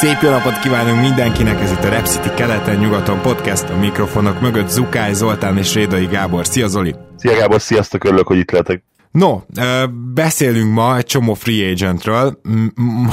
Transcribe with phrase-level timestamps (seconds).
[0.00, 4.68] Szép jó napot kívánunk mindenkinek, ez itt a Rep City keleten-nyugaton podcast, a mikrofonok mögött
[4.68, 6.46] Zukály Zoltán és Rédai Gábor.
[6.46, 6.94] Szia Zoli!
[7.16, 8.82] Szia Gábor, sziasztok, örülök, hogy itt lehetek.
[9.10, 9.40] No,
[10.14, 12.40] beszélünk ma egy csomó free agentről,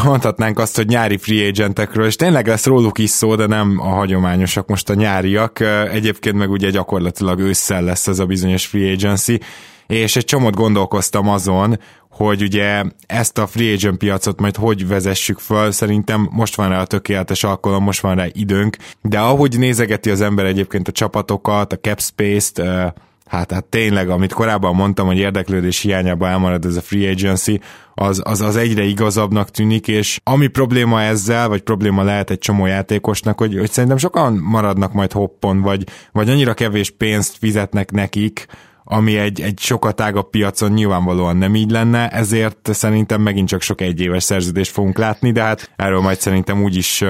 [0.03, 3.88] mondhatnánk azt, hogy nyári free agentekről, és tényleg lesz róluk is szó, de nem a
[3.88, 5.59] hagyományosak most a nyáriak.
[5.91, 9.39] Egyébként meg ugye gyakorlatilag ősszel lesz ez a bizonyos free agency,
[9.88, 11.80] és egy csomót gondolkoztam azon,
[12.16, 16.81] hogy ugye ezt a free agent piacot majd hogy vezessük föl, szerintem most van rá
[16.81, 21.73] a tökéletes alkalom, most van rá időnk, de ahogy nézegeti az ember egyébként a csapatokat,
[21.73, 22.62] a cap space-t,
[23.26, 27.59] hát, hát tényleg, amit korábban mondtam, hogy érdeklődés hiányában elmarad ez a free agency,
[27.94, 32.66] az, az, az egyre igazabbnak tűnik, és ami probléma ezzel, vagy probléma lehet egy csomó
[32.66, 38.48] játékosnak, hogy, hogy szerintem sokan maradnak majd hoppon, vagy, vagy annyira kevés pénzt fizetnek nekik,
[38.88, 43.81] ami egy, egy sokkal tágabb piacon nyilvánvalóan nem így lenne, ezért szerintem megint csak sok
[43.81, 47.03] egyéves szerződést fogunk látni, de hát erről majd szerintem úgyis,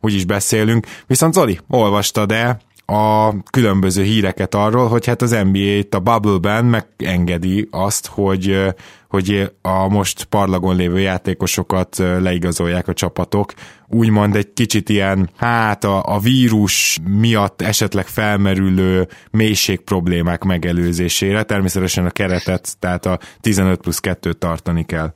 [0.00, 0.86] úgyis beszélünk.
[1.06, 7.68] Viszont Zoli, olvastad-e a különböző híreket arról, hogy hát az NBA itt a bubble-ben megengedi
[7.70, 8.74] azt, hogy,
[9.08, 13.52] hogy a most parlagon lévő játékosokat leigazolják a csapatok.
[13.88, 21.42] Úgymond egy kicsit ilyen, hát a, a vírus miatt esetleg felmerülő mélység problémák megelőzésére.
[21.42, 25.12] Természetesen a keretet, tehát a 15 plusz 2-t tartani kell.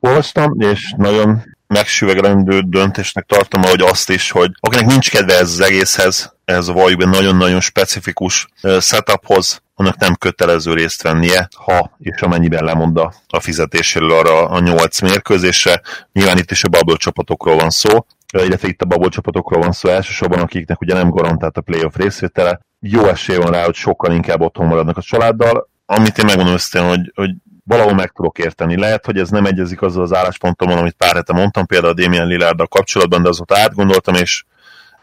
[0.00, 5.60] Olvastam, és nagyon megsüvegelendő döntésnek tartom, ahogy azt is, hogy akinek nincs kedve ez az
[5.60, 8.48] egészhez, ez a valójában nagyon-nagyon specifikus
[8.80, 15.00] setuphoz, annak nem kötelező részt vennie, ha és amennyiben lemond a, fizetéséről arra a nyolc
[15.00, 15.80] mérkőzésre.
[16.12, 19.88] Nyilván itt is a bubble csapatokról van szó, illetve itt a bubble csapatokról van szó
[19.88, 22.60] elsősorban, akiknek ugye nem garantált a playoff részvétele.
[22.80, 26.80] Jó esély van rá, hogy sokkal inkább otthon maradnak a családdal, amit én megmondom össze,
[26.80, 27.30] hogy, hogy
[27.70, 28.76] valahol meg tudok érteni.
[28.76, 32.26] Lehet, hogy ez nem egyezik azzal az álláspontomon, amit pár hete mondtam, például a Damien
[32.26, 34.44] Lillarddal kapcsolatban, de azóta átgondoltam, és,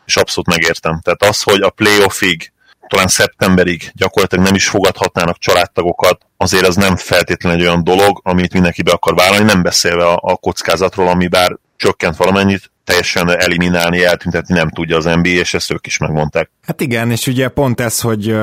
[0.05, 0.99] és abszolút megértem.
[0.99, 2.51] Tehát az, hogy a playoffig,
[2.87, 8.53] talán szeptemberig gyakorlatilag nem is fogadhatnának családtagokat, azért az nem feltétlenül egy olyan dolog, amit
[8.53, 14.03] mindenki be akar vállalni, nem beszélve a, a kockázatról, ami bár csökkent valamennyit, teljesen eliminálni,
[14.03, 16.49] eltüntetni nem tudja az NBA, és ezt ők is megmondták.
[16.67, 18.35] Hát igen, és ugye pont ez, hogy,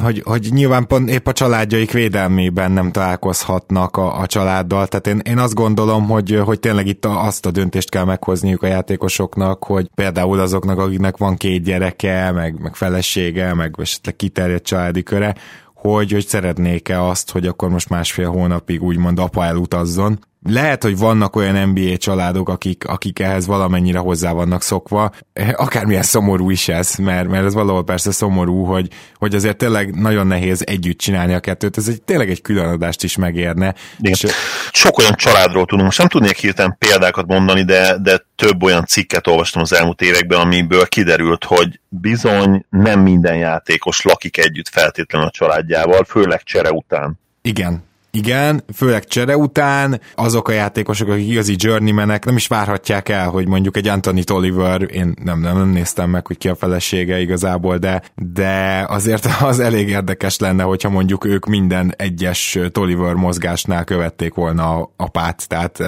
[0.00, 5.20] hogy, hogy nyilván pont épp a családjaik védelmében nem találkozhatnak a, a családdal, tehát én,
[5.24, 9.90] én azt gondolom, hogy, hogy tényleg itt azt a döntést kell meghozniuk a játékosoknak, hogy
[9.94, 15.34] például azoknak, akiknek van két gyereke, meg, meg felesége, meg esetleg kiterjedt családi köre,
[15.74, 20.18] hogy, hogy szeretnék-e azt, hogy akkor most másfél hónapig úgymond apa elutazzon,
[20.48, 25.10] lehet, hogy vannak olyan NBA családok, akik, akik ehhez valamennyire hozzá vannak szokva,
[25.52, 30.26] akármilyen szomorú is ez, mert, mert ez valahol persze szomorú, hogy, hogy azért tényleg nagyon
[30.26, 33.74] nehéz együtt csinálni a kettőt, ez egy, tényleg egy különadást is megérne.
[34.00, 34.26] És...
[34.72, 39.26] Sok olyan családról tudunk, most nem tudnék hirtelen példákat mondani, de, de több olyan cikket
[39.26, 45.30] olvastam az elmúlt években, amiből kiderült, hogy bizony nem minden játékos lakik együtt feltétlenül a
[45.30, 47.18] családjával, főleg csere után.
[47.42, 53.28] Igen, igen, főleg csere után azok a játékosok, akik igazi journeymenek, nem is várhatják el,
[53.28, 57.20] hogy mondjuk egy Anthony Tolliver, én nem, nem, nem néztem meg, hogy ki a felesége
[57.20, 63.84] igazából, de, de azért az elég érdekes lenne, hogyha mondjuk ők minden egyes Tolliver mozgásnál
[63.84, 65.78] követték volna a apát, tehát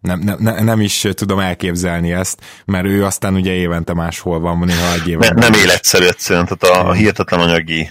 [0.00, 4.92] nem, nem, nem is tudom elképzelni ezt, mert ő aztán ugye évente máshol van, néha
[4.92, 5.34] egy évente.
[5.34, 7.90] Nem, nem életszerű egyszerűen, tehát a, a hihetetlen anyagi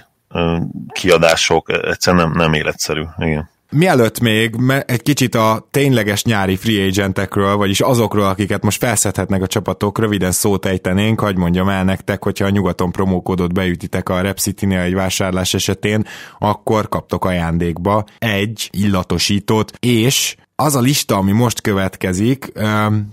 [0.92, 3.04] kiadások egyszerűen nem, nem életszerű.
[3.18, 3.50] Igen.
[3.72, 4.56] Mielőtt még
[4.86, 10.32] egy kicsit a tényleges nyári free agentekről, vagyis azokról, akiket most felszedhetnek a csapatok, röviden
[10.32, 15.54] szót ejtenénk, hogy mondjam el nektek, hogyha a nyugaton promókódot beütitek a Repcity-nél egy vásárlás
[15.54, 16.06] esetén,
[16.40, 22.52] akkor kaptok ajándékba egy illatosítót, és az a lista, ami most következik,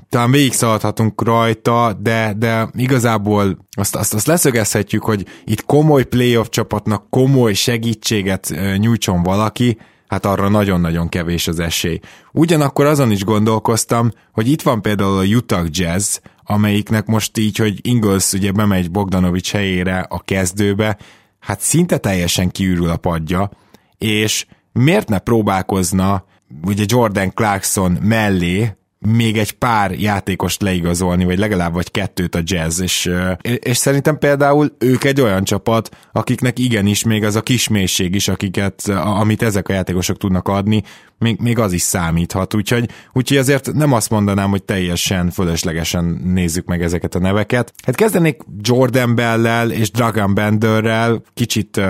[0.09, 6.47] talán végig szaladhatunk rajta, de, de igazából azt, azt, azt leszögezhetjük, hogy itt komoly playoff
[6.49, 9.79] csapatnak komoly segítséget nyújtson valaki,
[10.09, 12.01] hát arra nagyon-nagyon kevés az esély.
[12.33, 17.79] Ugyanakkor azon is gondolkoztam, hogy itt van például a Utah Jazz, amelyiknek most így, hogy
[17.83, 20.97] Ingles ugye bemegy Bogdanovics helyére a kezdőbe,
[21.41, 23.51] hát szinte teljesen kiürül a padja,
[23.99, 26.25] és miért ne próbálkozna
[26.65, 32.81] ugye Jordan Clarkson mellé még egy pár játékost leigazolni, vagy legalább vagy kettőt a jazz,
[32.81, 33.11] és,
[33.43, 38.89] és szerintem például ők egy olyan csapat, akiknek igenis még az a kismélység is, akiket,
[38.89, 40.83] amit ezek a játékosok tudnak adni,
[41.19, 46.67] még, még az is számíthat, úgyhogy, úgyhogy azért nem azt mondanám, hogy teljesen fölöslegesen nézzük
[46.67, 47.73] meg ezeket a neveket.
[47.83, 51.81] Hát kezdenék Jordan Bell-lel és Dragon Benderrel, kicsit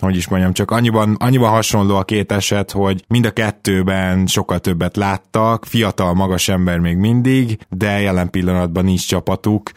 [0.00, 4.58] hogy is mondjam, csak annyiban, annyiban hasonló a két eset, hogy mind a kettőben sokkal
[4.58, 9.70] többet láttak, fiatal, magas ember még mindig, de jelen pillanatban nincs csapatuk.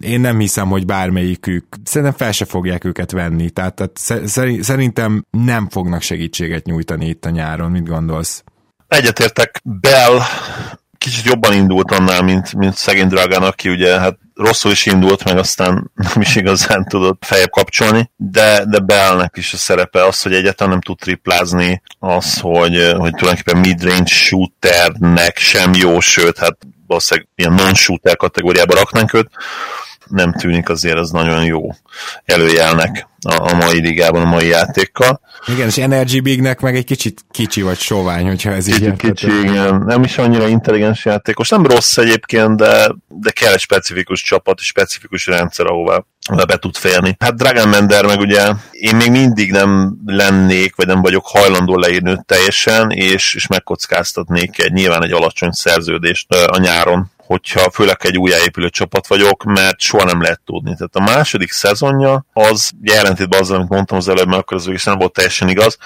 [0.00, 4.26] Én nem hiszem, hogy bármelyikük, szerintem fel se fogják őket venni, tehát, tehát
[4.62, 8.44] szerintem nem fognak segítséget nyújtani itt a nyáron, mit gondolsz?
[8.88, 10.18] Egyetértek, Bell
[10.98, 15.38] kicsit jobban indult annál, mint, mint szegény Dragan, aki ugye hát rosszul is indult, meg
[15.38, 20.04] aztán nem is igazán tudott fejebb kapcsolni, de, de Bellnek is a szerepe.
[20.04, 26.38] Az, hogy egyáltalán nem tud triplázni, az, hogy, hogy tulajdonképpen midrange shooternek sem jó, sőt,
[26.38, 26.56] hát
[26.86, 29.30] valószínűleg ilyen non-shooter kategóriába raknánk őt,
[30.08, 31.70] nem tűnik azért az nagyon jó
[32.24, 35.20] előjelnek a, a mai ligában, a mai játékkal.
[35.46, 39.82] Igen, és Energy Bignek meg egy kicsit kicsi vagy sovány, hogyha ez így Kicsi, igen.
[39.86, 41.48] Nem is annyira intelligens játékos.
[41.48, 46.04] Nem rossz egyébként, de, de kell egy specifikus csapat, egy specifikus rendszer, ahová
[46.46, 47.16] be tud félni.
[47.18, 52.18] Hát Dragon Mender meg ugye én még mindig nem lennék, vagy nem vagyok hajlandó leírni
[52.26, 58.68] teljesen, és, és megkockáztatnék egy nyilván egy alacsony szerződést a nyáron hogyha főleg egy újjáépülő
[58.68, 60.74] csapat vagyok, mert soha nem lehet tudni.
[60.74, 64.84] Tehát a második szezonja az, jelentétben azzal, amit mondtam az előbb, mert akkor az is
[64.84, 65.78] nem volt teljesen igaz,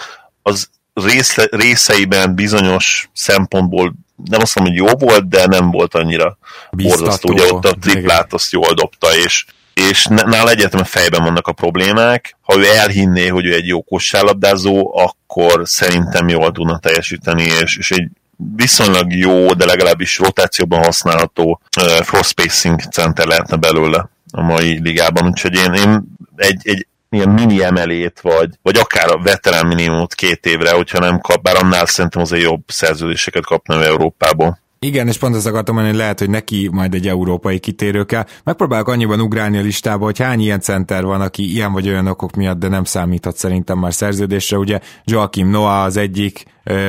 [0.42, 3.94] az része, részeiben bizonyos szempontból
[4.24, 6.38] nem azt mondom, hogy jó volt, de nem volt annyira
[6.70, 7.32] borzasztó.
[7.32, 9.44] Ugye ott a triplát azt jól dobta, és
[9.74, 12.36] és nála egyetemen fejben vannak a problémák.
[12.40, 17.90] Ha ő elhinné, hogy ő egy jó kosárlabdázó, akkor szerintem jól tudna teljesíteni, és, és
[17.90, 18.08] egy
[18.56, 21.60] viszonylag jó, de legalábbis rotációban használható
[22.02, 26.02] frost spacing center lehetne belőle a mai ligában, úgyhogy én, én
[26.36, 31.20] egy, egy ilyen mini emelét, vagy, vagy akár a veterán minimumot két évre, hogyha nem
[31.20, 34.58] kap, bár annál szerintem azért jobb szerződéseket kapna Európából.
[34.84, 38.24] Igen, és pont azt akartam mondani, hogy lehet, hogy neki majd egy európai kitérő kell.
[38.44, 42.36] Megpróbálok annyiban ugrálni a listába, hogy hány ilyen center van, aki ilyen vagy olyan okok
[42.36, 44.56] miatt, de nem számíthat szerintem már szerződésre.
[44.56, 46.44] Ugye Joachim Noah az egyik,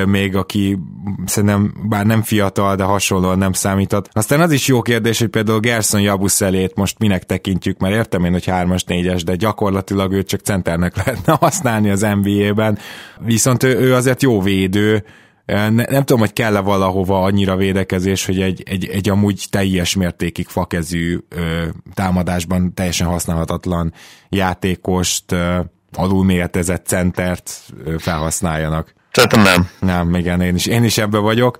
[0.06, 0.78] még aki
[1.24, 4.08] szerintem bár nem fiatal, de hasonlóan nem számíthat.
[4.12, 8.32] Aztán az is jó kérdés, hogy például Gerson Jabuszelét most minek tekintjük, mert értem én,
[8.32, 12.78] hogy 3-as, 4-es, de gyakorlatilag őt csak centernek lehetne használni az NBA-ben.
[13.18, 15.04] Viszont ő, ő azért jó védő,
[15.46, 20.46] ne, nem tudom, hogy kell-e valahova annyira védekezés, hogy egy, egy, egy amúgy teljes mértékig
[20.46, 21.64] fakezű ö,
[21.94, 23.92] támadásban teljesen használhatatlan
[24.28, 25.60] játékost, ö,
[25.92, 28.94] alulméretezett centert ö, felhasználjanak.
[29.10, 29.68] Szerintem nem.
[29.80, 31.56] Nem, igen, én is, én is ebbe vagyok.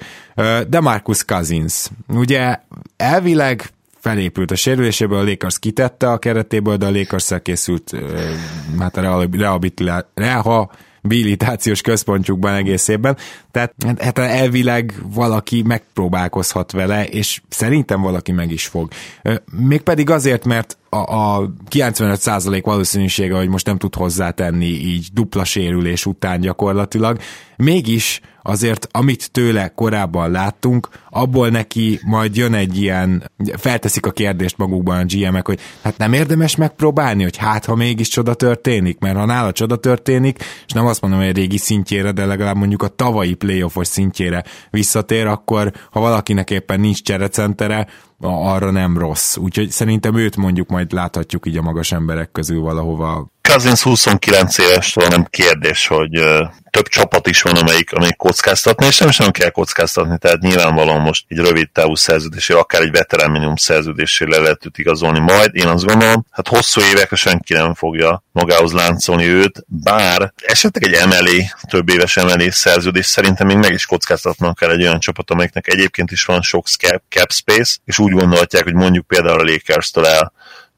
[0.69, 2.57] De Marcus Cousins, ugye
[2.97, 3.71] elvileg
[4.01, 7.95] felépült a sérüléséből, a Lakers kitette a keretéből, de a lakers készült
[8.79, 10.71] hát a
[11.05, 13.17] rehabilitációs központjukban egész évben,
[13.51, 18.89] tehát hát, hát elvileg valaki megpróbálkozhat vele, és szerintem valaki meg is fog.
[19.53, 26.07] Mégpedig azért, mert a, a 95% valószínűsége, hogy most nem tud hozzátenni így dupla sérülés
[26.07, 27.19] után gyakorlatilag,
[27.57, 34.57] mégis azért amit tőle korábban láttunk, abból neki majd jön egy ilyen, felteszik a kérdést
[34.57, 39.17] magukban a GM-ek, hogy hát nem érdemes megpróbálni, hogy hát ha mégis csoda történik, mert
[39.17, 42.83] ha nála csoda történik, és nem azt mondom, hogy a régi szintjére, de legalább mondjuk
[42.83, 47.87] a tavalyi playoffos szintjére visszatér, akkor ha valakinek éppen nincs cserecentere,
[48.21, 49.37] arra nem rossz.
[49.37, 54.95] Úgyhogy szerintem őt mondjuk majd láthatjuk így a magas emberek közül valahova Cousins 29 éves,
[54.95, 56.11] nem kérdés, hogy
[56.71, 61.01] több csapat is van, amelyik, amelyik kockáztatni, és nem is nem kell kockáztatni, tehát nyilvánvalóan
[61.01, 65.51] most egy rövid távú szerződésére, akár egy veterán minimum szerződésére le lehet őt igazolni majd.
[65.55, 71.01] Én azt gondolom, hát hosszú évekre senki nem fogja magához láncolni őt, bár esetleg egy
[71.01, 75.69] emelé, több éves emelé szerződés szerintem még meg is kockáztatnak kell egy olyan csapat, amelyiknek
[75.69, 76.67] egyébként is van sok
[77.09, 80.33] cap, space, és úgy gondolhatják, hogy mondjuk például a Lakers-től el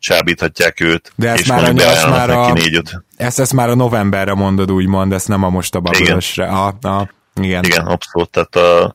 [0.07, 2.83] csábíthatják őt, De ezt és már, a, ezt már a, négy,
[3.17, 6.67] ezt, ezt már a novemberre mondod, úgymond, ezt nem a most a babilosra.
[6.67, 7.11] A, a,
[7.41, 7.65] igen.
[7.65, 8.95] igen, abszolút, tehát a,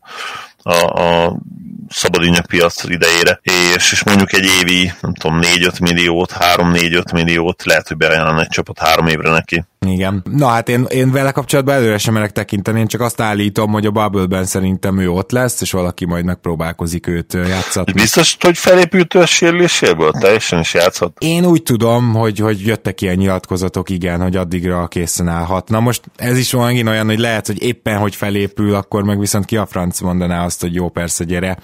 [0.63, 1.37] a, a
[1.89, 3.39] szabadügynök piac idejére,
[3.75, 8.47] és, és mondjuk egy évi, nem tudom, 4-5 milliót, 3-4-5 milliót lehet, hogy beajánlani egy
[8.47, 9.65] csapat három évre neki.
[9.87, 10.23] Igen.
[10.31, 13.85] Na hát én, én vele kapcsolatban előre sem merek tekinteni, én csak azt állítom, hogy
[13.85, 17.93] a Bubble-ben szerintem ő ott lesz, és valaki majd megpróbálkozik őt játszatni.
[17.93, 20.11] Biztos, hogy felépült a sérüléséből?
[20.11, 21.17] Teljesen is játszhat?
[21.19, 25.69] Én úgy tudom, hogy, hogy jöttek ilyen nyilatkozatok, igen, hogy addigra készen állhat.
[25.69, 29.45] Na most ez is van olyan, hogy lehet, hogy éppen, hogy felépül, akkor meg viszont
[29.45, 31.57] ki a franc mondaná azt, hogy jó, persze, gyere.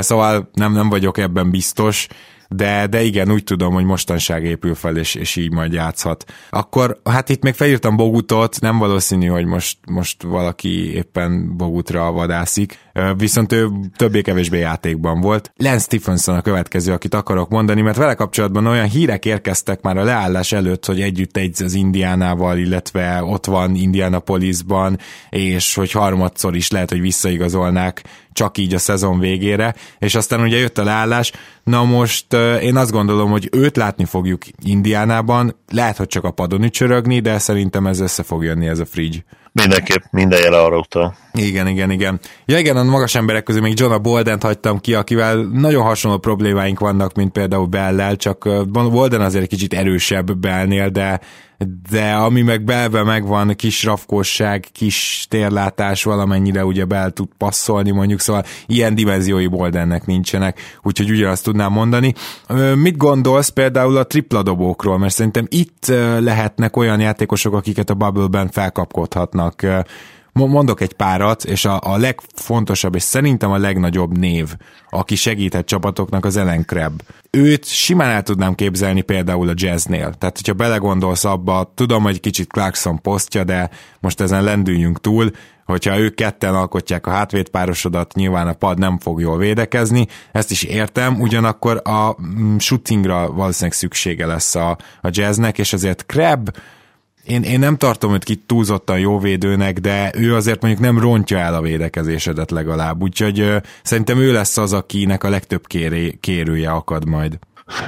[0.00, 2.06] Szóval nem, nem vagyok ebben biztos
[2.48, 6.24] de, de igen, úgy tudom, hogy mostanság épül fel, és, és így majd játszhat.
[6.50, 12.78] Akkor, hát itt még felírtam Bogutot, nem valószínű, hogy most, most valaki éppen Bogutra vadászik,
[13.16, 15.52] viszont ő többé-kevésbé játékban volt.
[15.56, 20.04] Lance Stephenson a következő, akit akarok mondani, mert vele kapcsolatban olyan hírek érkeztek már a
[20.04, 24.98] leállás előtt, hogy együtt egy az Indiánával, illetve ott van Indianapolisban,
[25.30, 28.02] és hogy harmadszor is lehet, hogy visszaigazolnák
[28.36, 31.32] csak így a szezon végére, és aztán ugye jött a leállás,
[31.64, 36.62] na most én azt gondolom, hogy őt látni fogjuk Indiánában, lehet, hogy csak a padon
[36.62, 39.24] ücsörögni, de szerintem ez össze fog jönni ez a fridge.
[39.60, 41.16] Mindenképp, minden jele arra utal.
[41.32, 42.20] Igen, igen, igen.
[42.44, 46.78] Ja igen, a magas emberek közül még John Boldent hagytam ki, akivel nagyon hasonló problémáink
[46.78, 51.20] vannak, mint például Bellel, csak Bolden azért egy kicsit erősebb Bellnél, de
[51.90, 58.20] de ami meg belve megvan, kis rafkosság, kis térlátás, valamennyire ugye bel tud passzolni mondjuk,
[58.20, 62.14] szóval ilyen dimenziói Boldennek nincsenek, úgyhogy ugyanazt tudnám mondani.
[62.74, 65.86] Mit gondolsz például a tripla dobókról, mert szerintem itt
[66.18, 69.45] lehetnek olyan játékosok, akiket a Bubble-ben felkapkodhatnak
[70.32, 74.54] mondok egy párat, és a, a legfontosabb, és szerintem a legnagyobb név,
[74.90, 77.02] aki segített csapatoknak az Ellen Krebb.
[77.30, 80.14] Őt simán el tudnám képzelni például a jazznél.
[80.18, 85.30] Tehát, hogyha belegondolsz abba, tudom, hogy kicsit Clarkson posztja, de most ezen lendüljünk túl,
[85.64, 90.62] hogyha ők ketten alkotják a hátvédpárosodat, nyilván a pad nem fog jól védekezni, ezt is
[90.62, 96.56] értem, ugyanakkor a mm, shootingra valószínűleg szüksége lesz a, a jazznek, és azért Krebb
[97.26, 101.38] én, én nem tartom őt ki túlzottan jó védőnek, de ő azért mondjuk nem rontja
[101.38, 106.70] el a védekezésedet legalább, úgyhogy ö, szerintem ő lesz az, akinek a legtöbb kéré, kérője
[106.70, 107.38] akad majd.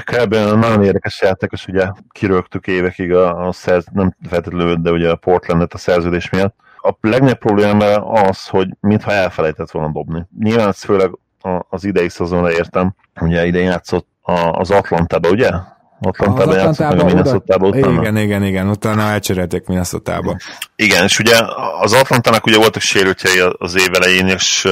[0.04, 0.34] Kb.
[0.34, 5.74] nagyon érdekes játékos, ugye kirögtük évekig a, a szerz, nem feltétlenül, de ugye a Portlandet
[5.74, 6.54] a szerződés miatt.
[6.82, 10.26] A legnagyobb probléma az, hogy mintha elfelejtett volna dobni.
[10.38, 11.10] Nyilván ezt főleg
[11.68, 14.06] az idei szezonra értem, ugye idén játszott
[14.52, 15.50] az Atlantában, ugye?
[16.00, 18.00] Atlantában játszott meg a minnesota utána.
[18.00, 20.36] Igen, igen, igen, utána elcserélték minnesota -ba.
[20.76, 21.36] Igen, és ugye
[21.80, 24.62] az Atlantának ugye voltak sérültjei az év elején, és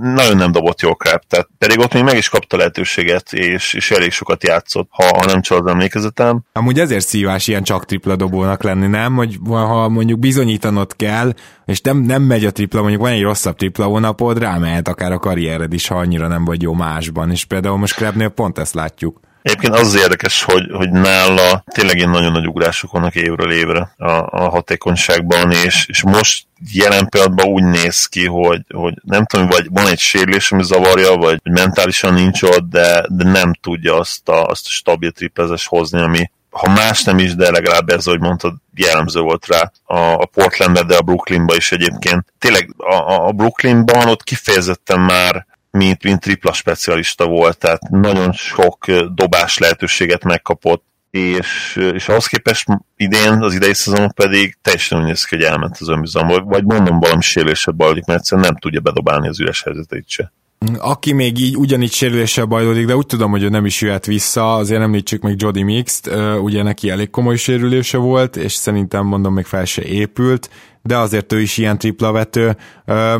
[0.00, 3.90] nagyon nem dobott jól Crab, tehát pedig ott még meg is kapta lehetőséget, és, és
[3.90, 6.40] elég sokat játszott, ha, ha nem csalad emlékezetem.
[6.52, 9.14] Amúgy ezért szívás ilyen csak tripla dobónak lenni, nem?
[9.14, 11.32] Hogy ha mondjuk bizonyítanod kell,
[11.66, 15.18] és nem, nem megy a tripla, mondjuk van egy rosszabb tripla hónapod, rámehet akár a
[15.18, 19.20] karriered is, ha annyira nem vagy jó másban, és például most Krebnél pont ezt látjuk.
[19.42, 23.94] Egyébként az, az érdekes, hogy, hogy nála tényleg ilyen nagyon nagy ugrások vannak évről évre
[23.96, 29.48] a, a hatékonyságban, és, és most jelen pillanatban úgy néz ki, hogy, hogy nem tudom,
[29.48, 34.28] vagy van egy sérülés, ami zavarja, vagy mentálisan nincs ott, de, de nem tudja azt
[34.28, 38.20] a, azt a stabil triplezes hozni, ami ha más nem is, de legalább ez, hogy
[38.20, 42.32] mondtad, jellemző volt rá a, a Portlandben, de a Brooklynban is egyébként.
[42.38, 45.46] Tényleg a, a Brooklynban ott kifejezetten már
[45.78, 52.66] mint, mint tripla specialista volt, tehát nagyon sok dobás lehetőséget megkapott, és, és ahhoz képest
[52.96, 57.00] idén, az idei szezon pedig teljesen úgy néz ki, hogy elment az önbizalom, vagy mondom
[57.00, 60.32] valami sérülésebb bajlik, mert egyszerűen nem tudja bedobálni az üres helyzeteit se.
[60.78, 64.54] Aki még így ugyanígy sérüléssel bajlódik, de úgy tudom, hogy ő nem is jöhet vissza,
[64.54, 69.44] azért említsük meg Jody Mixed, ugye neki elég komoly sérülése volt, és szerintem mondom még
[69.44, 70.50] fel se épült,
[70.82, 72.56] de azért ő is ilyen tripla vető,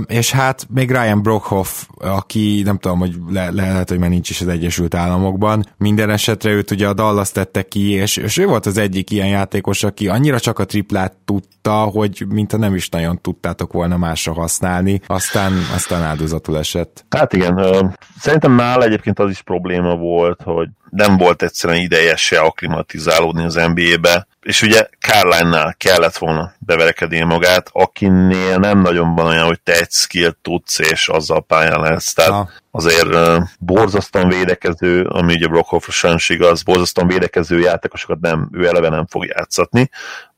[0.07, 4.41] és hát még Ryan Brockhoff, aki nem tudom, hogy le, lehet, hogy már nincs is
[4.41, 8.67] az Egyesült Államokban, minden esetre őt ugye a Dallas tette ki, és, és ő volt
[8.67, 13.21] az egyik ilyen játékos, aki annyira csak a triplát tudta, hogy mintha nem is nagyon
[13.21, 17.05] tudtátok volna másra használni, aztán, aztán áldozatul esett.
[17.11, 22.39] Hát igen, szerintem nála egyébként az is probléma volt, hogy nem volt egyszerűen ideje se
[22.39, 29.47] aklimatizálódni az NBA-be, és ugye Carline-nál kellett volna beverekedni magát, akinél nem nagyon van olyan,
[29.47, 32.13] hogy te egy skill tudsz, és azzal pályán lesz.
[32.13, 32.51] Tehát ha.
[32.71, 38.89] azért uh, borzasztóan védekező, ami ugye Brockhoff sajnos igaz, borzasztóan védekező játékosokat nem, ő eleve
[38.89, 39.91] nem fog játszatni.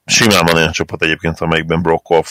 [0.06, 2.28] Simán van olyan csapat egyébként, amelyikben Brockhoff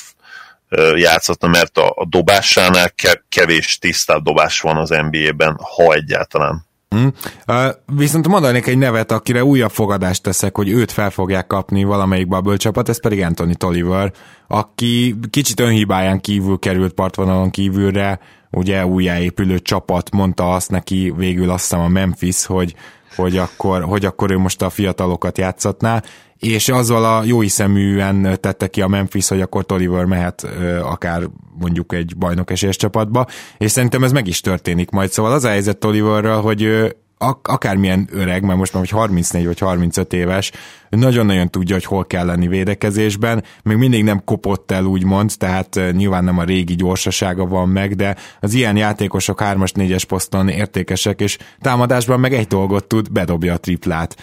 [0.69, 2.93] uh, játszhatna, mert a, a dobásánál
[3.29, 6.65] kevés tisztább dobás van az NBA-ben, ha egyáltalán.
[6.93, 7.13] Hmm.
[7.47, 12.27] Uh, viszont mondanék egy nevet, akire újabb fogadást teszek, hogy őt fel fogják kapni valamelyik
[12.27, 14.11] bubble csapat, ez pedig Anthony Tolliver,
[14.47, 18.19] aki kicsit önhibáján kívül került partvonalon kívülre,
[18.51, 22.75] ugye újjáépülő csapat mondta azt neki végül azt hiszem a Memphis, hogy
[23.15, 26.01] hogy akkor, hogy akkor ő most a fiatalokat játszatná,
[26.37, 30.47] és azzal a jó hiszeműen tette ki a Memphis, hogy akkor Toliver mehet
[30.81, 31.23] akár
[31.59, 33.25] mondjuk egy bajnok esélyes csapatba,
[33.57, 35.11] és szerintem ez meg is történik majd.
[35.11, 39.59] Szóval az a helyzet Toliverrel, hogy ak- akármilyen öreg, mert most már hogy 34 vagy
[39.59, 40.51] 35 éves,
[40.89, 46.23] nagyon-nagyon tudja, hogy hol kell lenni védekezésben, még mindig nem kopott el úgymond, tehát nyilván
[46.23, 51.37] nem a régi gyorsasága van meg, de az ilyen játékosok 3-as, 4-es poszton értékesek, és
[51.59, 54.15] támadásban meg egy dolgot tud, bedobja a triplát.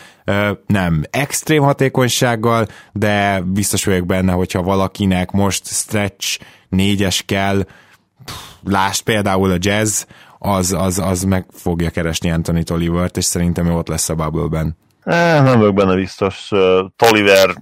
[0.66, 6.38] Nem extrém hatékonysággal, de biztos vagyok benne, hogyha valakinek most stretch
[6.68, 7.66] négyes kell,
[8.64, 10.02] lásd például a jazz,
[10.42, 14.76] az, az, az meg fogja keresni Anthony Tolivert, és szerintem ő ott lesz a bubble-ben.
[15.02, 16.48] Eh, nem vagyok benne biztos.
[16.96, 17.54] Toliver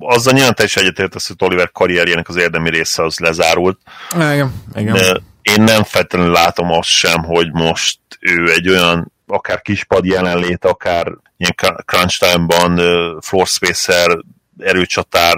[0.00, 3.78] azzal nyilván te is egyetértesz, hogy Toliver karrierjének az érdemi része az lezárult.
[4.14, 4.94] Igen, igen.
[4.94, 10.64] De én nem feltétlenül látom azt sem, hogy most ő egy olyan akár kispad jelenlét,
[10.64, 11.54] akár ilyen
[11.84, 12.80] crunch time-ban
[13.20, 14.18] floor spacer,
[14.58, 15.36] erőcsatár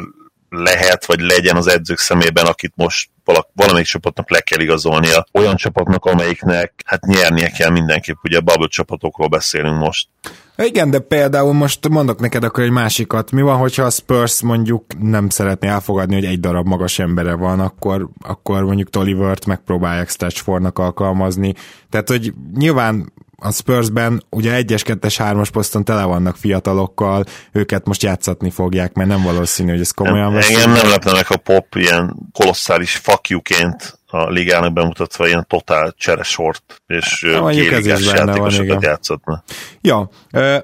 [0.56, 3.10] lehet, vagy legyen az edzők szemében, akit most
[3.54, 5.26] valamelyik csapatnak le kell igazolnia.
[5.32, 10.08] Olyan csapatnak, amelyiknek hát nyernie kell mindenképp, ugye bubble csapatokról beszélünk most.
[10.56, 13.30] Igen, de például most mondok neked akkor egy másikat.
[13.30, 17.60] Mi van, hogyha a Spurs mondjuk nem szeretné elfogadni, hogy egy darab magas embere van,
[17.60, 21.54] akkor, akkor mondjuk Tolivert megpróbálják Stretchfordnak alkalmazni.
[21.90, 28.02] Tehát, hogy nyilván a Spursben ugye 1-es, 2-es, 3-as poszton tele vannak fiatalokkal, őket most
[28.02, 30.56] játszatni fogják, mert nem valószínű, hogy ez komolyan veszik.
[30.56, 36.82] Engem nem lepne meg, a pop ilyen kolosszális fakjuként a ligának bemutatva ilyen totál cseresort
[36.86, 39.42] és kéligás játékosokat játszatna.
[39.80, 40.08] Ja,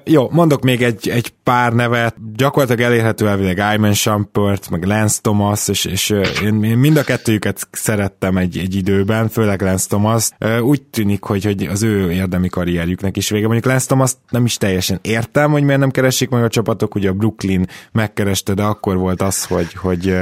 [0.03, 5.67] jó, mondok még egy, egy pár nevet, gyakorlatilag elérhető elvileg Iman Shumpert, meg Lance Thomas,
[5.67, 6.09] és, és
[6.43, 10.29] én, én mind a kettőjüket szerettem egy, egy időben, főleg Lance Thomas.
[10.61, 13.45] Úgy tűnik, hogy, hogy az ő érdemi karrierjüknek is vége.
[13.45, 17.09] Mondjuk Lance Thomas nem is teljesen értem, hogy miért nem keresik meg a csapatok, ugye
[17.09, 20.15] a Brooklyn megkereste, de akkor volt az, hogy, hogy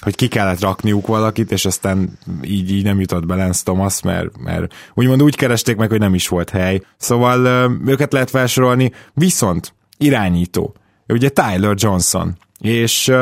[0.00, 4.38] hogy ki kellett rakniuk valakit, és aztán így, így nem jutott be Lance Thomas, mert,
[4.38, 6.80] mert úgymond úgy keresték meg, hogy nem is volt hely.
[6.96, 10.74] Szóval őket lehet felsorolni, viszont irányító.
[11.06, 13.12] Ugye Tyler Johnson, és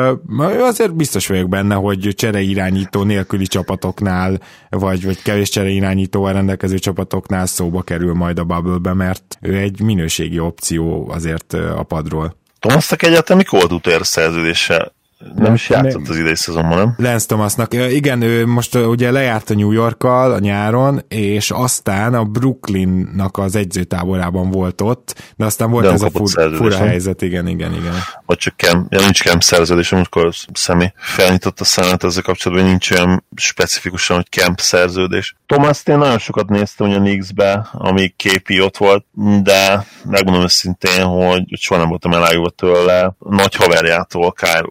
[0.59, 7.81] azért biztos vagyok benne, hogy csereirányító nélküli csapatoknál, vagy, vagy kevés csereirányítóval rendelkező csapatoknál szóba
[7.81, 12.35] kerül majd a bubble mert ő egy minőségi opció azért a padról.
[12.59, 14.95] Thomasnak egyáltalán mikor volt utér szerződése?
[15.35, 16.93] Nem is játszott az idei szezonban, nem?
[16.97, 17.73] Lance Thomasnak.
[17.73, 23.55] Igen, ő most ugye lejárt a New Yorkkal a nyáron, és aztán a Brooklynnak az
[23.55, 27.93] egyzőtáborában volt ott, de aztán volt de ez a fur, fura helyzet, igen, igen, igen.
[28.25, 32.91] Vagy csak kem, ja, nincs kem szerződés, amikor személy felnyitott a szemet ezzel kapcsolatban, nincs
[32.91, 35.35] olyan specifikusan, hogy camp szerződés.
[35.45, 39.05] Thomas én nagyon sokat néztem ugye a Knicks-be, amíg képi ott volt,
[39.43, 43.15] de megmondom őszintén, hogy soha nem voltam elájulva tőle.
[43.19, 44.65] Nagy haverjától, Kyle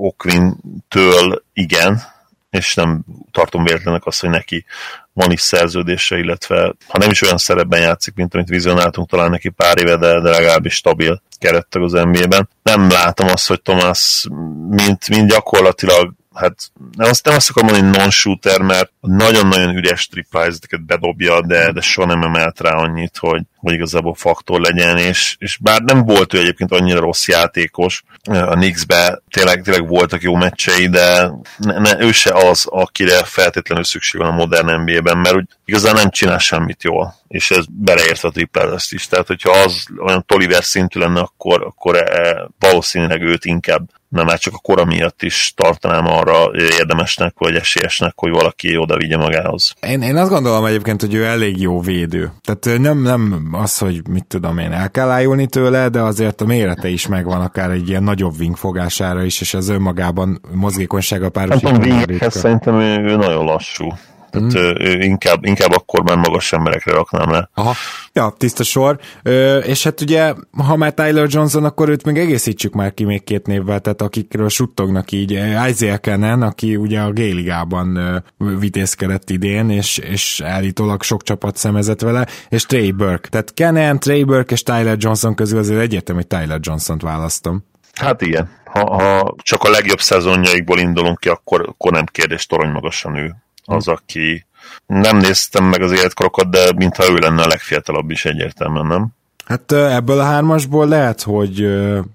[0.00, 2.02] Okvin-től igen,
[2.50, 4.64] és nem tartom véletlenek azt, hogy neki
[5.12, 9.48] van is szerződése, illetve ha nem is olyan szerepben játszik, mint amit vizionáltunk talán neki
[9.48, 12.48] pár éve, de, de legalábbis stabil kerettek az NBA-ben.
[12.62, 14.26] Nem látom azt, hogy Thomas
[14.68, 20.06] mint, mint gyakorlatilag hát nem azt, nem azt akarom mondani, hogy non-shooter, mert nagyon-nagyon üres
[20.06, 25.36] triplájzateket bedobja, de, de soha nem emelt rá annyit, hogy, hogy igazából faktor legyen, és,
[25.38, 30.34] és bár nem volt ő egyébként annyira rossz játékos, a Knicks-be tényleg, tényleg voltak jó
[30.34, 35.34] meccsei, de ne, ne, ő se az, akire feltétlenül szükség van a modern NBA-ben, mert
[35.34, 38.32] úgy igazán nem csinál semmit jól, és ez beleért a
[38.74, 43.88] ezt is, tehát hogyha az olyan Toliver szintű lenne, akkor, akkor e, valószínűleg őt inkább
[44.08, 48.96] nem már csak a kora miatt is tartanám arra érdemesnek, vagy esélyesnek, hogy valaki oda
[48.96, 49.74] vigye magához.
[49.80, 52.32] Én, én azt gondolom egyébként, hogy ő elég jó védő.
[52.42, 56.44] Tehát nem, nem az, hogy mit tudom én, el kell ájulni tőle, de azért a
[56.44, 61.88] mérete is megvan akár egy ilyen nagyobb wing fogására is, és az önmagában mozgékonysága párosítani.
[61.88, 63.88] Nem szerintem ő, ő nagyon lassú.
[64.30, 65.00] Tehát mm.
[65.00, 67.50] inkább, inkább akkor már magas emberekre raknám le.
[67.54, 67.74] Aha.
[68.12, 68.98] Ja, tiszta sor.
[69.22, 70.34] Ö, és hát ugye,
[70.66, 74.48] ha már Tyler Johnson, akkor őt még egészítsük már ki még két névvel, tehát akikről
[74.48, 75.30] suttognak így.
[75.68, 78.22] Isaiah Kennen, aki ugye a G-ligában
[78.58, 83.28] vitézkedett idén, és, és állítólag sok csapat szemezett vele, és Trey Burke.
[83.28, 87.64] Tehát Kennen, Trey Burke és Tyler Johnson közül azért egyértelmű, hogy Tyler Johnson-t választom.
[87.94, 92.70] Hát igen, ha, ha csak a legjobb szezonjaikból indulunk ki, akkor, akkor nem kérdés, torony
[92.70, 93.34] magasan ő
[93.68, 94.46] az, aki
[94.86, 99.06] nem néztem meg az életkorokat, de mintha ő lenne a legfiatalabb is egyértelműen, nem?
[99.46, 101.60] Hát ebből a hármasból lehet, hogy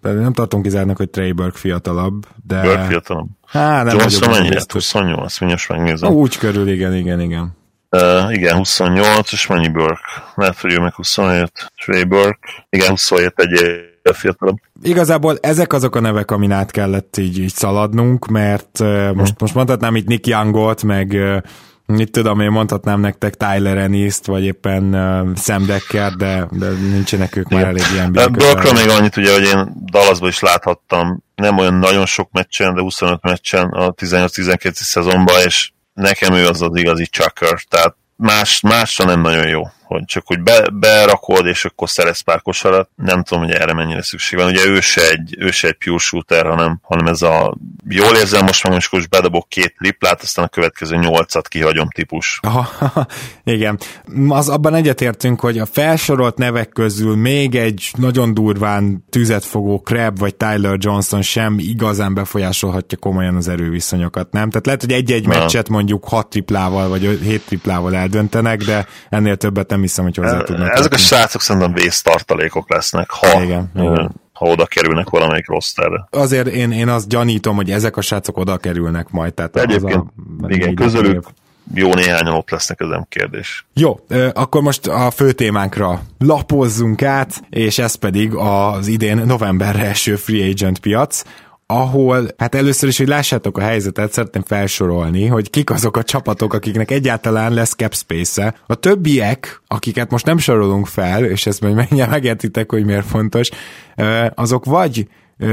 [0.02, 2.62] nem tartom kizárnak, hogy Trey Burke fiatalabb, de...
[2.62, 3.28] Burke fiatalabb?
[3.46, 4.62] Hát nem Johnson mennyire?
[4.74, 6.12] 28, mindjárt megnézem.
[6.12, 7.58] Úgy körül, igen, igen, igen.
[7.90, 10.02] Uh, igen, 28, és mennyi Burke?
[10.36, 11.72] Lehet, hogy ő meg 27.
[11.86, 12.66] Trey Burke.
[12.70, 14.58] Igen, 27 egy fiatalabb.
[14.82, 19.54] Igazából ezek azok a nevek, amin át kellett így, így szaladnunk, mert uh, most, most
[19.54, 21.38] mondhatnám itt Nick Youngot, meg uh,
[21.86, 27.36] mit tudom, én mondhatnám nektek Tyler Ennis-t, vagy éppen uh, Sam Decker, de, de nincsenek
[27.36, 31.74] ők már elég ilyen Burkra még annyit ugye, hogy én Dallasban is láthattam, nem olyan
[31.74, 37.06] nagyon sok meccsen, de 25 meccsen a 18-12 szezonban, és nekem ő az az igazi
[37.06, 39.62] chucker, tehát más, másra nem nagyon jó
[39.94, 42.90] hogy csak hogy be, berakod, és akkor szerez pár kosarat.
[42.96, 44.48] Nem tudom, hogy erre mennyire szükség van.
[44.48, 47.56] Ugye ő se egy, ő se egy pure shooter, hanem, hanem ez a
[47.90, 52.40] jól érzem most már most bedobok két triplát, aztán a következő nyolcat kihagyom típus.
[52.42, 53.08] Aha,
[53.44, 53.80] igen.
[54.28, 60.20] Az abban egyetértünk, hogy a felsorolt nevek közül még egy nagyon durván tüzet fogó Crab
[60.20, 64.50] vagy Tyler Johnson sem igazán befolyásolhatja komolyan az erőviszonyokat, nem?
[64.50, 69.70] Tehát lehet, hogy egy-egy meccset mondjuk hat triplával vagy hét triplával eldöntenek, de ennél többet
[69.70, 70.78] nem hiszem, hogy hozzá tudnak.
[70.78, 74.12] Ezek a srácok szerintem vésztartalékok lesznek, ha, igen, igen.
[74.34, 76.08] ha oda kerülnek valamelyik rosterre.
[76.10, 79.34] Azért én, én azt gyanítom, hogy ezek a srácok oda kerülnek majd.
[79.34, 80.04] Tehát Egyébként, az
[80.42, 81.26] a, igen, közülük
[81.74, 83.66] jó néhányan ott lesznek, ez nem kérdés.
[83.74, 84.00] Jó,
[84.34, 90.50] akkor most a fő témánkra lapozzunk át, és ez pedig az idén novemberre eső free
[90.50, 91.24] agent piac
[91.66, 96.54] ahol, hát először is, hogy lássátok a helyzetet, szeretném felsorolni, hogy kik azok a csapatok,
[96.54, 98.56] akiknek egyáltalán lesz cap space-e.
[98.68, 103.50] A többiek, akiket most nem sorolunk fel, és ezt majd megértitek, hogy miért fontos,
[104.34, 105.08] azok vagy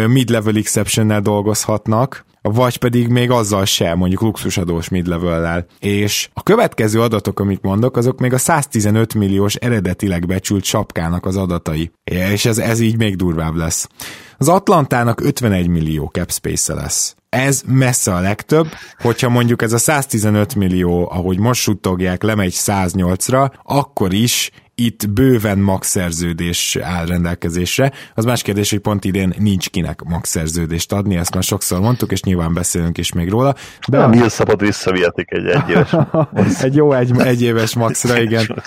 [0.07, 7.00] mid-level exception dolgozhatnak, vagy pedig még azzal sem, mondjuk luxusadós mid level És a következő
[7.00, 11.90] adatok, amit mondok, azok még a 115 milliós eredetileg becsült sapkának az adatai.
[12.05, 13.88] És ez, ez így még durvább lesz.
[14.38, 17.14] Az Atlantának 51 millió cap space lesz.
[17.29, 18.66] Ez messze a legtöbb,
[18.98, 24.50] hogyha mondjuk ez a 115 millió, ahogy most suttogják, lemegy 108-ra, akkor is
[24.81, 27.93] itt bőven max szerződés áll rendelkezésre.
[28.14, 32.12] Az más kérdés, hogy pont idén nincs kinek max szerződést adni, ezt már sokszor mondtuk,
[32.12, 33.55] és nyilván beszélünk is még róla.
[33.88, 35.95] De nem, Neil szabad visszavihetik egy egyéves.
[36.64, 38.62] egy jó egy, egyéves maxra, igen.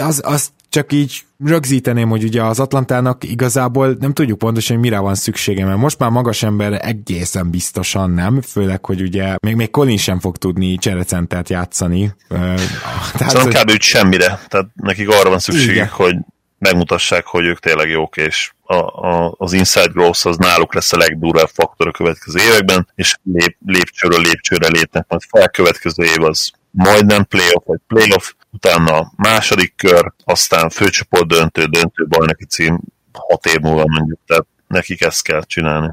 [0.00, 4.98] az, az csak így rögzíteném, hogy ugye az Atlantának igazából nem tudjuk pontosan, hogy mire
[4.98, 9.70] van szüksége, mert most már magas ember egészen biztosan nem, főleg, hogy ugye még, még
[9.70, 12.14] Colin sem fog tudni cserecentert játszani.
[13.18, 13.70] Tehát, szóval kb.
[13.70, 13.80] Hogy...
[13.80, 16.16] semmire, tehát nekik arra van szükségük, hogy
[16.58, 18.74] megmutassák, hogy ők tényleg jók, és a,
[19.06, 23.56] a, az inside growth az náluk lesz a legdurvább faktor a következő években, és lép,
[23.66, 29.74] lépcsőről lépcsőre lépnek, majd fel a következő év az majdnem playoff, vagy playoff, utána második
[29.76, 32.80] kör, aztán főcsoport döntő, döntő bajnoki cím
[33.12, 35.88] hat év múlva mondjuk, tehát nekik ezt kell csinálni.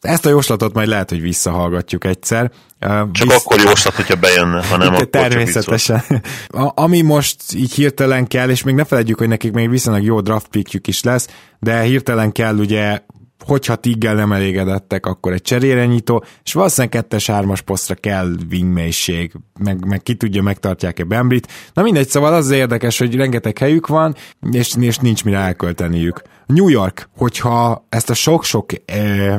[0.00, 2.50] Ezt a jóslatot majd lehet, hogy visszahallgatjuk egyszer.
[2.80, 3.44] Csak Visz...
[3.44, 6.02] akkor jóslat, hogyha bejönne, hanem akkor Természetesen.
[6.48, 10.20] A, ami most így hirtelen kell, és még ne felejtjük, hogy nekik még viszonylag jó
[10.20, 13.00] draft pickjük is lesz, de hirtelen kell ugye
[13.44, 19.32] hogyha Tiggel nem elégedettek, akkor egy cserére nyitó, és valószínűleg kettes hármas posztra kell wingmélység,
[19.58, 21.52] meg, meg ki tudja, megtartják-e Bembrit.
[21.72, 24.14] Na mindegy, szóval az, érdekes, hogy rengeteg helyük van,
[24.50, 26.22] és, és nincs mire elkölteniük.
[26.46, 28.70] New York, hogyha ezt a sok-sok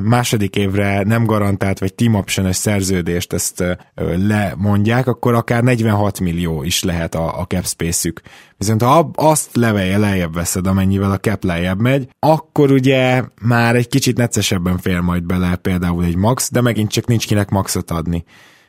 [0.02, 3.63] második évre nem garantált, vagy team option szerződést ezt
[4.28, 8.22] lemondják, akkor akár 46 millió is lehet a, a cap space-ük.
[8.58, 13.88] Viszont ha azt levelje lejjebb veszed, amennyivel a cap lejjebb megy, akkor ugye már egy
[13.88, 18.24] kicsit neccesebben fél majd bele például egy max, de megint csak nincs kinek maxot adni.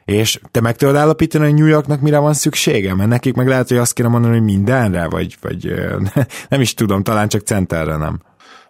[0.04, 2.94] És te meg tudod állapítani, hogy New Yorknak mire van szüksége?
[2.94, 5.74] Mert nekik meg lehet, hogy azt kéne mondani, hogy mindenre, vagy, vagy
[6.48, 8.20] nem is tudom, talán csak centerre nem.